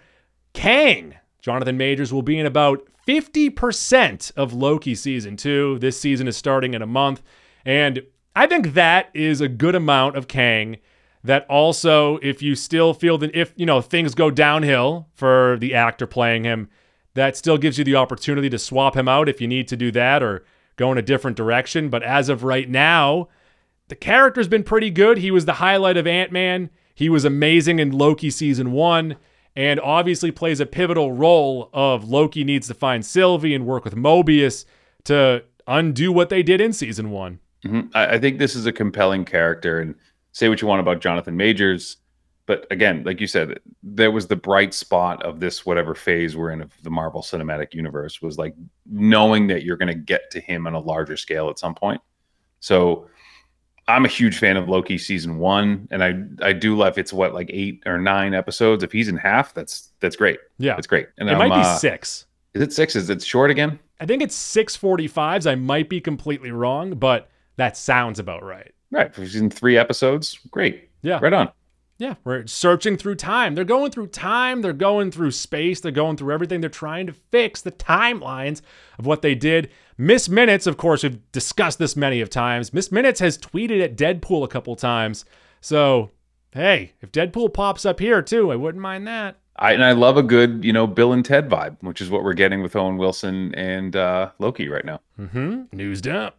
Kang, 0.53 1.15
Jonathan 1.41 1.77
Majors, 1.77 2.13
will 2.13 2.21
be 2.21 2.39
in 2.39 2.45
about 2.45 2.87
50% 3.07 4.31
of 4.35 4.53
Loki 4.53 4.95
season 4.95 5.35
two. 5.35 5.77
This 5.79 5.99
season 5.99 6.27
is 6.27 6.37
starting 6.37 6.73
in 6.73 6.81
a 6.81 6.87
month. 6.87 7.21
And 7.65 8.03
I 8.35 8.47
think 8.47 8.73
that 8.73 9.09
is 9.13 9.41
a 9.41 9.47
good 9.47 9.75
amount 9.75 10.15
of 10.15 10.27
Kang. 10.27 10.77
That 11.25 11.45
also, 11.49 12.17
if 12.17 12.41
you 12.41 12.53
still 12.53 12.93
feel 12.93 13.17
that 13.19 13.33
if, 13.33 13.53
you 13.55 13.65
know, 13.65 13.79
things 13.79 14.13
go 14.13 14.29
downhill 14.29 15.07
for 15.13 15.57
the 15.59 15.73
actor 15.73 16.05
playing 16.05 16.43
him, 16.43 16.69
that 17.13 17.37
still 17.37 17.57
gives 17.57 17.77
you 17.77 17.83
the 17.83 17.95
opportunity 17.95 18.49
to 18.49 18.59
swap 18.59 18.97
him 18.97 19.07
out 19.07 19.29
if 19.29 19.39
you 19.39 19.47
need 19.47 19.67
to 19.69 19.77
do 19.77 19.89
that 19.91 20.21
or 20.21 20.43
go 20.75 20.91
in 20.91 20.97
a 20.97 21.03
different 21.03 21.37
direction. 21.37 21.89
But 21.89 22.03
as 22.03 22.27
of 22.27 22.43
right 22.43 22.69
now, 22.69 23.29
the 23.87 23.95
character's 23.95 24.47
been 24.47 24.63
pretty 24.63 24.89
good. 24.89 25.19
He 25.19 25.31
was 25.31 25.45
the 25.45 25.53
highlight 25.53 25.97
of 25.97 26.07
Ant 26.07 26.31
Man. 26.31 26.69
He 26.95 27.09
was 27.09 27.25
amazing 27.25 27.79
in 27.79 27.91
Loki 27.91 28.29
season 28.29 28.71
one, 28.71 29.15
and 29.55 29.79
obviously 29.79 30.31
plays 30.31 30.59
a 30.59 30.65
pivotal 30.65 31.11
role 31.11 31.69
of 31.73 32.09
Loki 32.09 32.43
needs 32.43 32.67
to 32.67 32.73
find 32.73 33.05
Sylvie 33.05 33.53
and 33.53 33.65
work 33.65 33.83
with 33.83 33.95
Mobius 33.95 34.65
to 35.05 35.43
undo 35.67 36.11
what 36.11 36.29
they 36.29 36.43
did 36.43 36.59
in 36.61 36.73
season 36.73 37.11
one. 37.11 37.39
Mhm. 37.63 37.89
I, 37.93 38.15
I 38.15 38.19
think 38.19 38.39
this 38.39 38.55
is 38.55 38.65
a 38.65 38.71
compelling 38.71 39.25
character, 39.25 39.79
and 39.79 39.95
say 40.31 40.49
what 40.49 40.61
you 40.61 40.67
want 40.67 40.81
about 40.81 41.01
Jonathan 41.01 41.37
Majors, 41.37 41.97
but 42.45 42.67
again, 42.71 43.03
like 43.05 43.21
you 43.21 43.27
said, 43.27 43.59
there 43.83 44.11
was 44.11 44.27
the 44.27 44.35
bright 44.35 44.73
spot 44.73 45.23
of 45.23 45.39
this 45.39 45.65
whatever 45.65 45.95
phase 45.95 46.35
we're 46.35 46.51
in 46.51 46.61
of 46.61 46.71
the 46.83 46.89
Marvel 46.89 47.21
Cinematic 47.21 47.73
Universe 47.73 48.21
was 48.21 48.37
like 48.37 48.53
knowing 48.85 49.47
that 49.47 49.63
you're 49.63 49.77
going 49.77 49.87
to 49.87 49.93
get 49.93 50.29
to 50.31 50.41
him 50.41 50.67
on 50.67 50.73
a 50.73 50.79
larger 50.79 51.15
scale 51.15 51.49
at 51.49 51.57
some 51.57 51.73
point. 51.73 52.01
So 52.59 53.07
I'm 53.87 54.05
a 54.05 54.07
huge 54.07 54.37
fan 54.37 54.55
of 54.55 54.69
Loki 54.69 54.97
season 54.97 55.39
one, 55.39 55.87
and 55.91 56.03
I 56.03 56.47
I 56.47 56.53
do 56.53 56.75
love 56.75 56.97
it's 56.97 57.11
what 57.11 57.33
like 57.33 57.49
eight 57.51 57.83
or 57.85 57.97
nine 57.99 58.33
episodes. 58.33 58.83
If 58.83 58.91
he's 58.91 59.07
in 59.07 59.17
half, 59.17 59.53
that's 59.53 59.89
that's 59.99 60.15
great. 60.15 60.39
Yeah, 60.57 60.75
That's 60.75 60.87
great. 60.87 61.07
And 61.17 61.29
it 61.29 61.33
I'm, 61.33 61.39
might 61.39 61.49
be 61.49 61.61
uh, 61.61 61.77
six. 61.77 62.25
Is 62.53 62.61
it 62.61 62.71
six? 62.71 62.95
Is 62.95 63.09
it 63.09 63.21
short 63.21 63.51
again? 63.51 63.79
I 63.99 64.05
think 64.05 64.21
it's 64.21 64.35
six 64.35 64.75
forty 64.75 65.07
fives. 65.07 65.45
I 65.47 65.55
might 65.55 65.89
be 65.89 65.99
completely 65.99 66.51
wrong, 66.51 66.95
but 66.95 67.29
that 67.57 67.75
sounds 67.75 68.19
about 68.19 68.43
right. 68.43 68.71
Right. 68.91 69.07
If 69.07 69.17
he's 69.17 69.35
in 69.35 69.49
three 69.49 69.77
episodes, 69.77 70.39
great. 70.51 70.89
Yeah. 71.01 71.19
Right 71.21 71.33
on. 71.33 71.51
Yeah, 71.97 72.15
we're 72.23 72.47
searching 72.47 72.97
through 72.97 73.15
time. 73.15 73.55
They're 73.55 73.63
going 73.63 73.91
through 73.91 74.07
time. 74.07 74.61
They're 74.61 74.73
going 74.73 75.11
through 75.11 75.31
space. 75.31 75.79
They're 75.79 75.91
going 75.91 76.17
through 76.17 76.33
everything. 76.33 76.59
They're 76.59 76.69
trying 76.69 77.07
to 77.07 77.13
fix 77.13 77.61
the 77.61 77.71
timelines 77.71 78.61
of 78.97 79.05
what 79.05 79.21
they 79.21 79.35
did. 79.35 79.69
Miss 79.97 80.27
Minutes, 80.27 80.65
of 80.65 80.75
course, 80.77 81.03
we've 81.03 81.19
discussed 81.31 81.77
this 81.79 81.95
many 81.95 82.19
of 82.19 82.29
times. 82.29 82.73
Miss 82.73 82.91
Minutes 82.91 83.19
has 83.19 83.37
tweeted 83.37 83.83
at 83.83 83.95
Deadpool 83.95 84.43
a 84.43 84.47
couple 84.47 84.75
times. 84.75 85.23
So, 85.61 86.11
hey, 86.51 86.93
if 87.01 87.11
Deadpool 87.11 87.53
pops 87.53 87.85
up 87.85 87.99
here 87.99 88.21
too, 88.21 88.51
I 88.51 88.55
wouldn't 88.55 88.81
mind 88.81 89.07
that. 89.07 89.37
I 89.55 89.73
and 89.73 89.85
I 89.85 89.91
love 89.91 90.17
a 90.17 90.23
good, 90.23 90.65
you 90.65 90.73
know, 90.73 90.87
Bill 90.87 91.13
and 91.13 91.23
Ted 91.23 91.47
vibe, 91.47 91.77
which 91.81 92.01
is 92.01 92.09
what 92.09 92.23
we're 92.23 92.33
getting 92.33 92.63
with 92.63 92.75
Owen 92.75 92.97
Wilson 92.97 93.53
and 93.53 93.95
uh, 93.95 94.31
Loki 94.39 94.67
right 94.67 94.83
now. 94.83 94.99
Mm-hmm. 95.19 95.63
News 95.71 96.01
dump. 96.01 96.33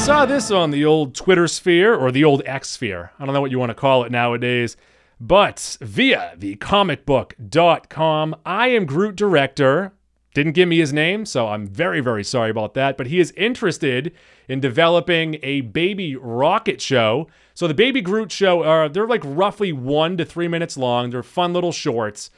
I 0.00 0.02
saw 0.02 0.24
this 0.24 0.50
on 0.50 0.70
the 0.70 0.86
old 0.86 1.14
Twitter 1.14 1.46
sphere 1.46 1.94
or 1.94 2.10
the 2.10 2.24
old 2.24 2.40
X 2.46 2.70
sphere. 2.70 3.12
I 3.18 3.26
don't 3.26 3.34
know 3.34 3.42
what 3.42 3.50
you 3.50 3.58
want 3.58 3.68
to 3.68 3.74
call 3.74 4.02
it 4.02 4.10
nowadays. 4.10 4.74
But 5.20 5.76
via 5.82 6.32
the 6.38 6.56
comicbook.com, 6.56 8.36
I 8.46 8.68
Am 8.68 8.86
Groot 8.86 9.14
director 9.14 9.92
didn't 10.32 10.54
give 10.54 10.70
me 10.70 10.78
his 10.78 10.94
name, 10.94 11.26
so 11.26 11.48
I'm 11.48 11.66
very, 11.66 12.00
very 12.00 12.24
sorry 12.24 12.48
about 12.48 12.72
that. 12.72 12.96
But 12.96 13.08
he 13.08 13.20
is 13.20 13.32
interested 13.32 14.14
in 14.48 14.58
developing 14.58 15.38
a 15.42 15.60
baby 15.60 16.16
rocket 16.16 16.80
show. 16.80 17.28
So 17.52 17.68
the 17.68 17.74
Baby 17.74 18.00
Groot 18.00 18.32
show, 18.32 18.62
uh, 18.62 18.88
they're 18.88 19.06
like 19.06 19.22
roughly 19.22 19.70
one 19.70 20.16
to 20.16 20.24
three 20.24 20.48
minutes 20.48 20.78
long. 20.78 21.10
They're 21.10 21.22
fun 21.22 21.52
little 21.52 21.72
shorts. 21.72 22.30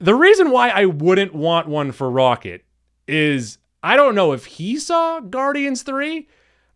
The 0.00 0.16
reason 0.16 0.50
why 0.50 0.70
I 0.70 0.86
wouldn't 0.86 1.32
want 1.32 1.68
one 1.68 1.92
for 1.92 2.10
Rocket 2.10 2.64
is 3.06 3.58
I 3.84 3.94
don't 3.94 4.16
know 4.16 4.32
if 4.32 4.46
he 4.46 4.80
saw 4.80 5.20
Guardians 5.20 5.82
3, 5.82 6.26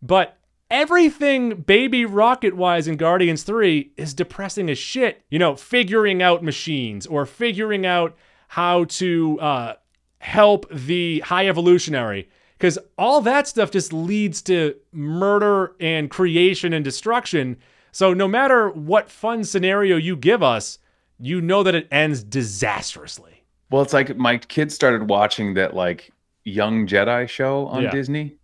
but 0.03 0.37
everything 0.69 1.61
baby 1.61 2.05
rocket 2.05 2.55
wise 2.55 2.87
in 2.87 2.97
Guardians 2.97 3.43
3 3.43 3.93
is 3.95 4.13
depressing 4.13 4.69
as 4.69 4.77
shit. 4.77 5.23
You 5.29 5.39
know, 5.39 5.55
figuring 5.55 6.21
out 6.21 6.43
machines 6.43 7.07
or 7.07 7.25
figuring 7.25 7.85
out 7.85 8.15
how 8.49 8.83
to 8.85 9.39
uh, 9.39 9.73
help 10.19 10.69
the 10.69 11.21
high 11.21 11.47
evolutionary. 11.47 12.29
Because 12.57 12.77
all 12.97 13.21
that 13.21 13.47
stuff 13.47 13.71
just 13.71 13.91
leads 13.93 14.41
to 14.43 14.75
murder 14.91 15.75
and 15.79 16.09
creation 16.09 16.73
and 16.73 16.83
destruction. 16.83 17.57
So 17.91 18.13
no 18.13 18.27
matter 18.27 18.69
what 18.69 19.09
fun 19.09 19.43
scenario 19.43 19.95
you 19.97 20.15
give 20.15 20.43
us, 20.43 20.79
you 21.19 21.39
know 21.41 21.63
that 21.63 21.75
it 21.75 21.87
ends 21.91 22.23
disastrously. 22.23 23.43
Well, 23.69 23.81
it's 23.81 23.93
like 23.93 24.15
my 24.17 24.37
kids 24.37 24.75
started 24.75 25.09
watching 25.09 25.53
that 25.55 25.75
like 25.75 26.11
young 26.43 26.87
Jedi 26.87 27.27
show 27.29 27.67
on 27.67 27.83
Yeah. 27.83 27.91
Disney. 27.91 28.35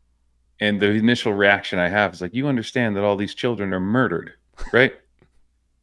And 0.59 0.81
the 0.81 0.87
initial 0.91 1.33
reaction 1.33 1.79
I 1.79 1.87
have 1.89 2.13
is 2.13 2.21
like, 2.21 2.33
you 2.33 2.47
understand 2.47 2.95
that 2.97 3.03
all 3.03 3.15
these 3.15 3.33
children 3.33 3.73
are 3.73 3.79
murdered, 3.79 4.33
right? 4.73 4.93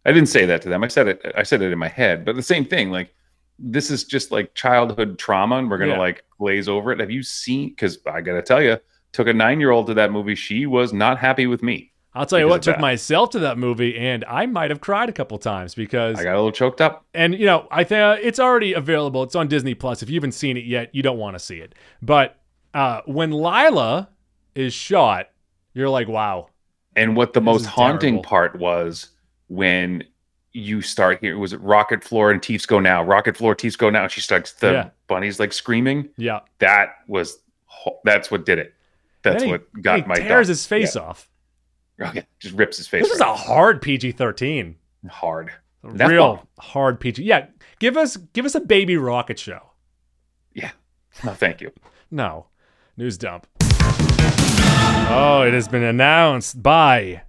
I 0.04 0.12
didn't 0.12 0.28
say 0.28 0.44
that 0.46 0.62
to 0.62 0.68
them. 0.68 0.84
I 0.84 0.88
said 0.88 1.08
it 1.08 1.32
I 1.36 1.42
said 1.42 1.62
it 1.62 1.72
in 1.72 1.78
my 1.78 1.88
head, 1.88 2.24
but 2.24 2.36
the 2.36 2.42
same 2.42 2.64
thing, 2.64 2.90
like 2.90 3.12
this 3.58 3.90
is 3.90 4.04
just 4.04 4.30
like 4.30 4.54
childhood 4.54 5.18
trauma 5.18 5.56
and 5.56 5.70
we're 5.70 5.78
gonna 5.78 5.92
Yeah. 5.92 5.98
like 5.98 6.24
glaze 6.38 6.68
over 6.68 6.92
it. 6.92 7.00
Have 7.00 7.10
you 7.10 7.22
seen 7.22 7.70
because 7.70 7.98
I 8.06 8.20
gotta 8.20 8.42
tell 8.42 8.62
you, 8.62 8.78
took 9.12 9.26
a 9.28 9.32
nine 9.32 9.58
year 9.60 9.70
old 9.70 9.86
to 9.88 9.94
that 9.94 10.12
movie. 10.12 10.34
She 10.34 10.66
was 10.66 10.92
not 10.92 11.18
happy 11.18 11.46
with 11.46 11.62
me. 11.62 11.92
I'll 12.14 12.24
tell 12.26 12.38
you 12.38 12.48
what, 12.48 12.62
took 12.62 12.76
that. 12.76 12.80
myself 12.80 13.30
to 13.30 13.40
that 13.40 13.58
movie, 13.58 13.94
and 13.98 14.24
I 14.26 14.46
might 14.46 14.70
have 14.70 14.80
cried 14.80 15.08
a 15.10 15.12
couple 15.12 15.36
times 15.38 15.74
because 15.74 16.18
I 16.18 16.22
got 16.24 16.34
a 16.34 16.36
little 16.36 16.52
choked 16.52 16.80
up. 16.80 17.04
and 17.12 17.34
you 17.34 17.44
know 17.44 17.66
i 17.70 17.82
think 17.84 18.00
uh, 18.00 18.16
it's 18.22 18.38
already 18.40 18.72
available 18.72 19.22
it's 19.22 19.34
on 19.34 19.48
disney 19.48 19.74
plus 19.74 20.02
if 20.02 20.08
you 20.08 20.14
haven't 20.16 20.32
seen 20.32 20.56
it 20.56 20.64
yet 20.64 20.94
you 20.94 21.02
don't 21.02 21.18
want 21.18 21.34
to 21.34 21.38
see 21.38 21.58
it 21.58 21.74
but 22.00 22.38
uh, 22.72 23.00
when 23.06 23.32
Lylla 23.32 24.08
is 24.56 24.72
shot 24.74 25.28
you're 25.74 25.88
like 25.90 26.08
wow. 26.08 26.48
And 26.96 27.14
what 27.16 27.34
the 27.34 27.40
This 27.40 27.44
most 27.44 27.66
haunting 27.66 28.14
terrible. 28.14 28.22
part 28.28 28.58
was 28.58 29.10
when 29.48 30.02
you 30.52 30.80
start 30.80 31.18
here 31.20 31.36
was 31.38 31.52
it 31.52 31.60
rocket 31.60 32.02
floor 32.02 32.30
and 32.30 32.42
teeth 32.42 32.66
go 32.66 32.80
now? 32.80 33.02
Rocket 33.04 33.36
floor 33.36 33.54
teeth 33.54 33.76
go 33.76 33.90
now 33.90 34.08
she 34.08 34.20
starts 34.22 34.52
the 34.54 34.72
Yeah. 34.72 34.90
bunny's 35.06 35.38
like 35.38 35.52
screaming? 35.52 36.08
Yeah. 36.16 36.40
That 36.60 36.94
was 37.06 37.38
that's 38.04 38.30
what 38.30 38.46
did 38.46 38.58
it. 38.58 38.74
That's 39.22 39.42
he- 39.44 39.50
what 39.50 39.64
got 39.82 40.00
he 40.00 40.06
my 40.06 40.14
tears 40.16 40.46
dog. 40.46 40.48
his 40.48 40.66
face 40.66 40.96
off. 40.96 41.28
Oh, 42.00 42.06
okay 42.06 42.26
just 42.40 42.54
rips 42.54 42.76
his 42.78 42.86
face 42.88 43.02
this 43.04 43.12
is 43.12 43.20
a 43.20 43.34
hard 43.34 43.80
pg-13 43.82 44.74
hard. 45.10 45.50
That's 45.84 46.10
real 46.10 46.46
hard 46.58 46.98
pg 47.00 47.22
yeah. 47.22 47.46
Give 47.78 47.96
us 47.98 48.16
give 48.16 48.44
us 48.46 48.54
a 48.54 48.60
baby 48.60 48.96
rocket 48.96 49.38
show. 49.38 49.72
Yeah. 50.54 50.70
No 51.24 51.32
thank 51.34 51.60
you. 51.60 51.72
No. 52.10 52.46
News 52.96 53.18
dump 53.18 53.46
oh 55.08 55.42
it 55.46 55.52
has 55.54 55.68
been 55.68 55.82
announced 55.82 56.62
by 56.62 57.22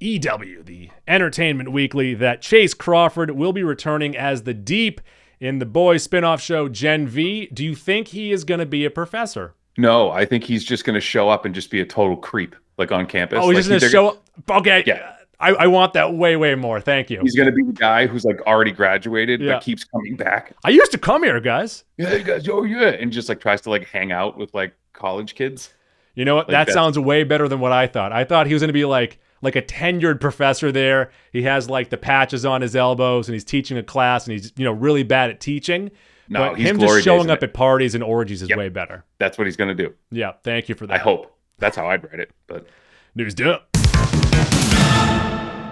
EW, 0.00 0.62
the 0.64 0.90
Entertainment 1.06 1.70
Weekly, 1.70 2.14
that 2.14 2.42
Chace 2.42 2.74
Crawford 2.74 3.30
will 3.32 3.52
be 3.52 3.62
returning 3.62 4.16
as 4.16 4.42
the 4.42 4.54
Deep 4.54 5.00
in 5.40 5.58
the 5.58 5.66
boys 5.66 6.02
spin-off 6.02 6.40
show 6.40 6.68
Gen 6.68 7.06
V. 7.06 7.48
Do 7.52 7.64
you 7.64 7.74
think 7.74 8.08
he 8.08 8.32
is 8.32 8.42
going 8.44 8.60
to 8.60 8.66
be 8.66 8.84
a 8.84 8.90
professor? 8.90 9.54
no 9.78 10.10
i 10.10 10.22
think 10.26 10.44
he's 10.44 10.62
just 10.64 10.84
going 10.84 10.92
to 10.92 11.00
show 11.00 11.30
up 11.30 11.46
and 11.46 11.54
just 11.54 11.70
be 11.70 11.80
a 11.80 11.86
total 11.86 12.14
creep 12.14 12.54
like 12.76 12.92
on 12.92 13.06
campus 13.06 13.38
oh, 13.40 13.48
he's 13.48 13.66
Like, 13.70 13.80
just 13.80 13.80
going 13.80 13.80
to 13.80 13.88
show 13.88 14.08
up. 14.50 14.60
Okay, 14.60 14.84
Yeah. 14.86 15.14
I, 15.40 15.48
I 15.54 15.66
want 15.66 15.94
that 15.94 16.12
way, 16.14 16.36
way 16.36 16.54
more. 16.54 16.78
Thank 16.80 17.08
you. 17.10 17.20
he's 17.22 17.34
going 17.34 17.46
to 17.46 17.52
be 17.54 17.62
the 17.64 17.72
guy 17.72 18.06
who's 18.06 18.22
like 18.26 18.38
already 18.42 18.70
graduated 18.70 19.40
Yeah. 19.40 19.54
but 19.54 19.62
keeps 19.62 19.82
coming 19.84 20.14
back 20.14 20.52
I 20.62 20.68
used 20.70 20.92
to 20.92 20.98
come 20.98 21.22
here, 21.22 21.40
guys. 21.40 21.84
yeah 21.96 22.18
guys 22.18 22.46
oh 22.50 22.64
yeah 22.64 22.88
and 22.90 23.10
just 23.10 23.30
like 23.30 23.40
tries 23.40 23.62
to 23.62 23.70
like 23.70 23.86
hang 23.88 24.12
out 24.12 24.36
with 24.36 24.52
like 24.52 24.74
college 24.92 25.34
kids 25.34 25.72
You 26.14 26.24
know 26.24 26.34
what? 26.36 26.48
Like 26.48 26.52
that 26.52 26.66
that. 26.66 26.72
sounds 26.72 26.98
way 26.98 27.24
better 27.24 27.48
than 27.48 27.60
what 27.60 27.72
I 27.72 27.86
thought. 27.86 28.12
I 28.12 28.24
thought 28.24 28.46
he 28.46 28.52
was 28.52 28.62
going 28.62 28.68
to 28.68 28.72
be 28.74 28.84
like 28.84 29.18
like 29.40 29.56
a 29.56 29.62
tenured 29.62 30.20
professor 30.20 30.70
there. 30.70 31.10
He 31.32 31.42
has 31.42 31.68
like 31.70 31.90
the 31.90 31.96
patches 31.96 32.44
on 32.44 32.60
his 32.62 32.76
elbows 32.76 33.28
and 33.28 33.34
he's 33.34 33.44
teaching 33.44 33.76
a 33.78 33.82
class 33.82 34.26
and 34.26 34.32
he's 34.32 34.52
you 34.56 34.64
know 34.64 34.72
really 34.72 35.02
bad 35.02 35.30
at 35.30 35.40
teaching. 35.40 35.90
No, 36.28 36.50
but 36.50 36.58
he's 36.58 36.68
him 36.68 36.78
just 36.78 37.02
showing 37.04 37.30
up 37.30 37.38
it. 37.42 37.44
at 37.48 37.54
parties 37.54 37.94
and 37.94 38.02
orgies 38.04 38.42
is 38.42 38.48
Yep. 38.48 38.58
way 38.58 38.68
better. 38.68 39.04
that's 39.18 39.36
what 39.36 39.46
he's 39.46 39.56
going 39.56 39.76
to 39.76 39.82
do 39.86 39.92
Yeah, 40.10 40.32
thank 40.44 40.68
you 40.68 40.74
for 40.74 40.86
that. 40.86 40.94
I 40.94 40.98
hope. 40.98 41.36
That's 41.58 41.76
how 41.76 41.88
I'd 41.88 42.04
write 42.04 42.20
it. 42.20 42.30
But 42.46 42.66
News 43.14 43.34
dump. 43.34 43.62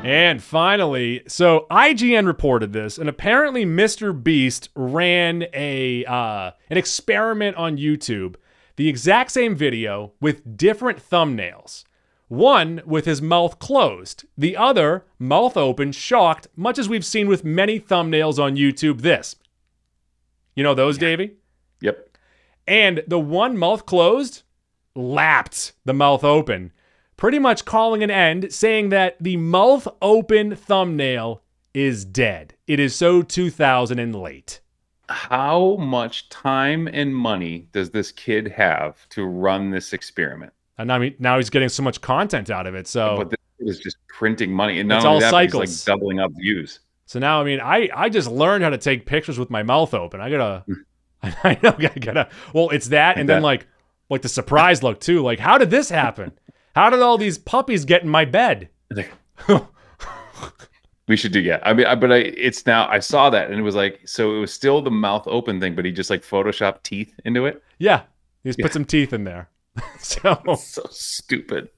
And 0.03 0.43
finally, 0.43 1.23
so 1.29 1.67
IGN 1.71 2.27
reported 2.27 2.73
this, 2.73 2.97
and 2.97 3.07
apparently 3.07 3.67
Mr. 3.67 4.13
Beast 4.21 4.71
ran 4.75 5.45
a 5.53 6.07
uh, 6.07 6.53
an 6.71 6.79
experiment 6.79 7.57
on 7.59 7.77
YouTube, 7.77 8.37
the 8.77 8.89
exact 8.89 9.33
same 9.33 9.55
video 9.55 10.13
with 10.21 10.57
different 10.57 10.99
thumbnails. 10.99 11.85
One 12.29 12.81
with 12.87 13.07
his 13.07 13.21
mouth 13.21 13.59
closed, 13.59 14.25
the 14.39 14.57
other 14.57 15.05
mouth 15.19 15.57
open, 15.57 15.91
shocked, 15.91 16.47
much 16.55 16.79
as 16.79 16.89
we've 16.89 17.05
seen 17.05 17.27
with 17.27 17.45
many 17.45 17.81
thumbnails 17.81 18.39
on 18.39 18.57
YouTube. 18.57 19.01
This, 19.01 19.35
you 20.55 20.63
know 20.63 20.75
those, 20.75 20.99
Davey? 20.99 21.37
yep. 21.81 22.17
And 22.67 23.03
the 23.09 23.19
one 23.19 23.57
mouth 23.57 23.85
closed 23.85 24.43
lapped 24.95 25.73
the 25.85 25.93
mouth 25.93 26.23
open, 26.23 26.73
pretty 27.17 27.39
much 27.39 27.65
calling 27.65 28.03
an 28.03 28.11
end, 28.11 28.53
saying 28.53 28.91
that 28.91 29.17
the 29.21 29.37
mouth 29.37 29.89
open 30.01 30.55
thumbnail 30.55 31.43
is 31.75 32.05
dead. 32.05 32.55
It 32.67 32.79
is 32.79 32.95
so 32.95 33.23
2000 33.23 33.99
and 33.99 34.15
late. 34.15 34.61
How 35.11 35.77
much 35.77 36.29
time 36.29 36.89
and 36.93 37.15
money 37.15 37.67
does 37.73 37.91
this 37.91 38.13
kid 38.13 38.47
have 38.53 39.09
to 39.11 39.25
run 39.25 39.71
this 39.71 39.93
experiment? 39.93 40.53
And 40.79 40.91
I 40.93 40.99
mean, 40.99 41.15
now 41.19 41.37
he's 41.37 41.51
getting 41.51 41.69
so 41.69 41.83
much 41.83 42.01
content 42.01 42.49
out 42.49 42.67
of 42.67 42.75
it. 42.75 42.87
So, 42.87 43.17
But 43.19 43.31
this 43.31 43.39
kid 43.59 43.69
is 43.69 43.79
just 43.81 43.97
printing 44.09 44.53
money, 44.53 44.79
and 44.81 44.89
not 44.89 44.99
It's 44.99 45.05
all 45.05 45.21
that, 45.21 45.31
but 45.33 45.43
he's 45.43 45.53
cycles. 45.53 45.79
like 45.81 45.85
doubling 45.87 46.21
up 46.21 46.31
views. 46.41 46.81
so 47.07 47.19
now, 47.19 47.41
I 47.41 47.45
mean, 47.45 47.61
I, 47.61 47.91
I 47.95 48.09
just 48.09 48.31
learned 48.31 48.63
how 48.65 48.71
to 48.71 48.79
take 48.79 49.05
pictures 49.05 49.39
with 49.39 49.51
my 49.51 49.63
mouth 49.65 49.93
open. 49.95 50.21
I 50.21 50.31
gotta, 50.31 50.65
I 51.23 51.59
know, 51.63 51.75
I 51.79 51.99
gotta, 51.99 52.29
well, 52.55 52.71
it's 52.71 52.89
that. 52.89 53.19
And 53.19 53.29
then 53.29 53.43
that. 53.43 53.47
like, 53.47 53.67
like 54.09 54.23
the 54.23 54.29
surprise 54.29 54.83
look 54.83 55.01
too. 55.01 55.23
Like, 55.23 55.39
how 55.41 55.59
did 55.59 55.71
this 55.71 55.91
happen? 55.91 56.33
How 56.75 56.89
did 56.89 57.01
all 57.03 57.19
these 57.19 57.37
puppies 57.37 57.85
get 57.85 58.03
in 58.03 58.09
my 58.09 58.25
bed? 58.25 58.69
We 61.11 61.17
should 61.17 61.33
do 61.33 61.41
yeah. 61.41 61.59
I 61.65 61.73
mean, 61.73 61.87
I, 61.87 61.97
but 61.97 62.13
I 62.13 62.19
it's 62.19 62.65
now 62.67 62.89
I 62.89 63.01
saw 63.01 63.31
that 63.31 63.51
and 63.51 63.59
it 63.59 63.63
was 63.63 63.75
like 63.75 64.01
so 64.07 64.37
it 64.37 64.39
was 64.39 64.53
still 64.53 64.81
the 64.81 64.93
mouth 64.93 65.25
open 65.27 65.59
thing, 65.59 65.75
but 65.75 65.85
he 65.85 65.91
just 65.91 66.09
like 66.09 66.23
photoshopped 66.23 66.85
teeth 66.85 67.13
into 67.25 67.47
it. 67.47 67.63
Yeah. 67.79 68.03
He's 68.45 68.55
Yeah. 68.57 68.67
put 68.67 68.73
some 68.73 68.85
teeth 68.85 69.13
in 69.13 69.25
there. 69.25 69.49
so 69.99 70.41
So 70.57 70.83
stupid. 70.91 71.69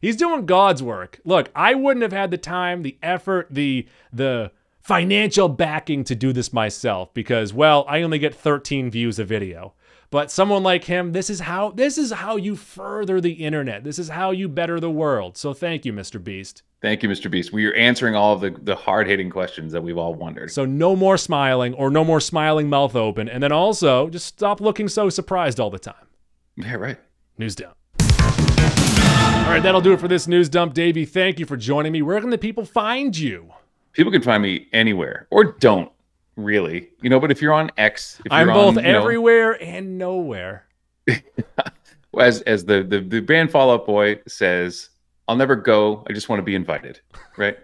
he's 0.00 0.16
doing 0.16 0.46
God's 0.46 0.82
work. 0.82 1.20
Look, 1.24 1.50
I 1.54 1.74
wouldn't 1.74 2.02
have 2.02 2.12
had 2.12 2.30
the 2.30 2.38
time, 2.38 2.82
the 2.82 2.96
effort, 3.02 3.48
the 3.50 3.86
the 4.10 4.52
financial 4.80 5.48
backing 5.50 6.02
to 6.04 6.14
do 6.14 6.32
this 6.32 6.50
myself 6.50 7.12
because 7.12 7.52
well, 7.52 7.84
I 7.88 8.00
only 8.00 8.18
get 8.18 8.34
13 8.34 8.90
views 8.90 9.18
a 9.18 9.24
video. 9.24 9.74
But 10.14 10.30
someone 10.30 10.62
like 10.62 10.84
him, 10.84 11.10
this 11.10 11.28
is 11.28 11.40
how 11.40 11.72
this 11.72 11.98
is 11.98 12.12
how 12.12 12.36
you 12.36 12.54
further 12.54 13.20
the 13.20 13.32
internet. 13.32 13.82
This 13.82 13.98
is 13.98 14.10
how 14.10 14.30
you 14.30 14.48
better 14.48 14.78
the 14.78 14.88
world. 14.88 15.36
So 15.36 15.52
thank 15.52 15.84
you, 15.84 15.92
Mr. 15.92 16.22
Beast. 16.22 16.62
Thank 16.80 17.02
you, 17.02 17.08
Mr. 17.08 17.28
Beast. 17.28 17.52
We 17.52 17.66
are 17.66 17.74
answering 17.74 18.14
all 18.14 18.32
of 18.32 18.40
the 18.40 18.50
the 18.62 18.76
hard 18.76 19.08
hitting 19.08 19.28
questions 19.28 19.72
that 19.72 19.82
we've 19.82 19.98
all 19.98 20.14
wondered. 20.14 20.52
So 20.52 20.64
no 20.64 20.94
more 20.94 21.18
smiling 21.18 21.74
or 21.74 21.90
no 21.90 22.04
more 22.04 22.20
smiling 22.20 22.68
mouth 22.68 22.94
open. 22.94 23.28
And 23.28 23.42
then 23.42 23.50
also 23.50 24.08
just 24.08 24.26
stop 24.26 24.60
looking 24.60 24.86
so 24.86 25.10
surprised 25.10 25.58
all 25.58 25.68
the 25.68 25.80
time. 25.80 26.06
Yeah, 26.54 26.76
right. 26.76 26.98
News 27.36 27.56
dump. 27.56 27.74
All 27.98 29.50
right, 29.50 29.62
that'll 29.64 29.80
do 29.80 29.94
it 29.94 29.98
for 29.98 30.06
this 30.06 30.28
news 30.28 30.48
dump. 30.48 30.74
Davey, 30.74 31.06
thank 31.06 31.40
you 31.40 31.44
for 31.44 31.56
joining 31.56 31.90
me. 31.90 32.02
Where 32.02 32.20
can 32.20 32.30
the 32.30 32.38
people 32.38 32.64
find 32.64 33.18
you? 33.18 33.52
People 33.94 34.12
can 34.12 34.22
find 34.22 34.44
me 34.44 34.68
anywhere 34.72 35.26
or 35.32 35.42
don't 35.42 35.90
really, 36.36 36.90
you 37.02 37.10
know. 37.10 37.20
But 37.20 37.30
if 37.30 37.40
you're 37.40 37.52
on 37.52 37.70
X, 37.76 38.20
if 38.24 38.32
I'm 38.32 38.46
you're 38.46 38.54
both 38.54 38.78
on, 38.78 38.84
you 38.84 38.92
know, 38.92 39.00
everywhere 39.00 39.62
and 39.62 39.98
nowhere. 39.98 40.66
as 42.18 42.42
as 42.42 42.64
the 42.64 42.82
the 42.82 43.00
the 43.00 43.20
band 43.20 43.50
Fall 43.50 43.70
Out 43.70 43.86
Boy 43.86 44.20
says, 44.26 44.90
"I'll 45.28 45.36
never 45.36 45.56
go. 45.56 46.04
I 46.08 46.12
just 46.12 46.28
want 46.28 46.40
to 46.40 46.44
be 46.44 46.54
invited." 46.54 47.00
Right. 47.36 47.58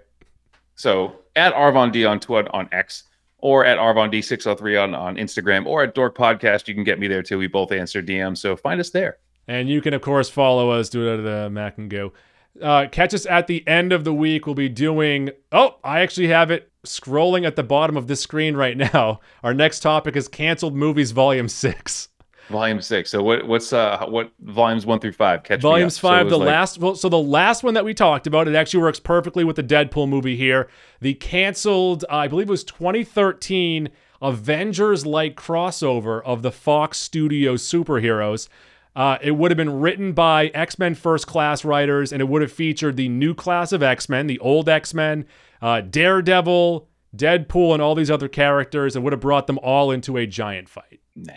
so 0.75 1.21
at 1.37 1.55
Arvon 1.55 1.93
D 1.93 2.05
on 2.05 2.19
Twitter 2.19 2.49
on 2.53 2.69
X 2.73 3.05
or 3.39 3.65
at 3.65 3.79
Arvon 3.79 4.11
D 4.11 4.21
six 4.21 4.45
hundred 4.45 4.59
three 4.59 4.77
on 4.77 4.95
on 4.97 5.15
Instagram 5.17 5.65
or 5.65 5.85
at 5.85 5.95
Dork 5.95 6.17
Podcast, 6.17 6.67
you 6.67 6.75
can 6.75 6.83
get 6.83 6.99
me 6.99 7.07
there 7.07 7.23
too. 7.23 7.39
We 7.39 7.47
both 7.47 7.71
answer 7.71 8.03
DMs, 8.03 8.39
so 8.39 8.57
find 8.57 8.81
us 8.81 8.91
there. 8.91 9.19
And 9.47 9.69
you 9.69 9.81
can, 9.81 9.95
of 9.95 10.03
course, 10.03 10.29
follow 10.29 10.71
us. 10.71 10.89
Do 10.89 11.09
it 11.09 11.19
at 11.19 11.23
the 11.25 11.51
Mac 11.51 11.79
and 11.79 11.89
Go. 11.91 12.13
Uh, 12.61 12.87
catch 12.91 13.15
us 13.15 13.27
at 13.27 13.47
the 13.47 13.67
end 13.67 13.93
of 13.93 14.05
the 14.05 14.13
week. 14.13 14.47
We'll 14.47 14.55
be 14.55 14.69
doing. 14.69 15.31
Oh, 15.53 15.77
I 15.85 16.01
actually 16.01 16.29
have 16.29 16.51
it 16.51 16.70
scrolling 16.85 17.47
at 17.47 17.57
the 17.57 17.63
bottom 17.63 17.97
of 17.97 18.07
this 18.07 18.21
screen 18.21 18.57
right 18.57 18.77
now. 18.77 19.21
Our 19.43 19.55
next 19.55 19.81
topic 19.81 20.17
is 20.17 20.29
canceled 20.29 20.75
movies, 20.75 21.11
Volume 21.11 21.49
Six. 21.49 22.09
Volume 22.49 22.81
six. 22.81 23.11
So 23.11 23.23
what? 23.23 23.47
What's 23.47 23.73
uh? 23.73 24.05
What 24.09 24.33
volumes 24.41 24.85
one 24.85 24.99
through 24.99 25.13
five? 25.13 25.45
Catch 25.45 25.61
me 25.61 25.63
Volumes. 25.63 25.95
So 25.95 26.09
five, 26.09 26.25
was 26.27 26.33
the 26.33 26.39
like- 26.39 26.49
last. 26.49 26.79
Well, 26.79 26.97
so 26.97 27.09
the 27.09 27.17
last 27.17 27.63
one 27.63 27.75
that 27.75 27.85
we 27.85 27.95
talked 27.95 28.27
about, 28.27 28.49
it 28.49 28.57
actually 28.57 28.83
works 28.83 28.99
perfectly 28.99 29.45
with 29.45 29.55
the 29.55 29.63
Deadpool 29.63 30.09
movie 30.09 30.35
here. 30.37 30.69
The 31.01 31.15
canceled, 31.15 32.05
uh, 32.11 32.17
I 32.17 32.27
believe 32.29 32.49
it 32.49 32.51
was 32.51 32.65
2013 32.65 33.91
Avengers-like 34.21 35.37
crossover 35.37 36.23
of 36.25 36.43
the 36.43 36.51
Fox 36.51 36.99
Studio 36.99 37.55
superheroes. 37.55 38.49
Uh, 38.97 39.19
it 39.23 39.31
would 39.33 39.53
have 39.53 39.57
been 39.57 39.81
written 39.81 40.13
by 40.13 40.49
X 40.49 40.77
Men 40.77 40.97
First 40.97 41.29
Class 41.29 41.65
writers, 41.65 42.13
and 42.13 42.21
it 42.21 42.29
would 42.29 42.43
have 42.43 42.51
featured 42.51 42.97
the 42.97 43.09
new 43.09 43.33
class 43.33 43.71
of 43.71 43.83
X 43.83 44.09
Men, 44.09 44.27
the 44.27 44.41
old 44.41 44.69
X 44.69 44.93
Men, 44.93 45.25
uh, 45.61 45.81
Daredevil, 45.81 46.89
Deadpool, 47.17 47.73
and 47.73 47.83
all 47.83 47.95
these 47.95 48.11
other 48.11 48.29
characters, 48.29 48.95
and 48.95 49.05
would 49.05 49.13
have 49.13 49.21
brought 49.21 49.47
them 49.47 49.59
all 49.63 49.91
into 49.91 50.17
a 50.17 50.27
giant 50.27 50.69
fight. 50.69 51.01
Nah. 51.17 51.33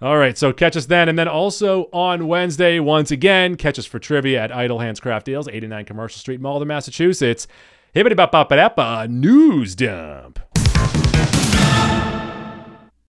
All 0.00 0.16
right, 0.16 0.38
so 0.38 0.52
catch 0.52 0.76
us 0.76 0.86
then. 0.86 1.08
And 1.08 1.18
then 1.18 1.26
also 1.26 1.88
on 1.92 2.28
Wednesday, 2.28 2.78
once 2.78 3.10
again, 3.10 3.56
catch 3.56 3.80
us 3.80 3.86
for 3.86 3.98
trivia 3.98 4.40
at 4.40 4.54
Idle 4.54 4.78
Hands 4.78 4.98
Craft 5.00 5.28
Ales, 5.28 5.48
89 5.48 5.84
Commercial 5.86 6.18
Street, 6.20 6.40
Malden, 6.40 6.68
Massachusetts. 6.68 7.48
Hibbity 7.96 8.16
bop 8.16 8.30
bop 8.30 9.10
news 9.10 9.74
dump. 9.74 10.38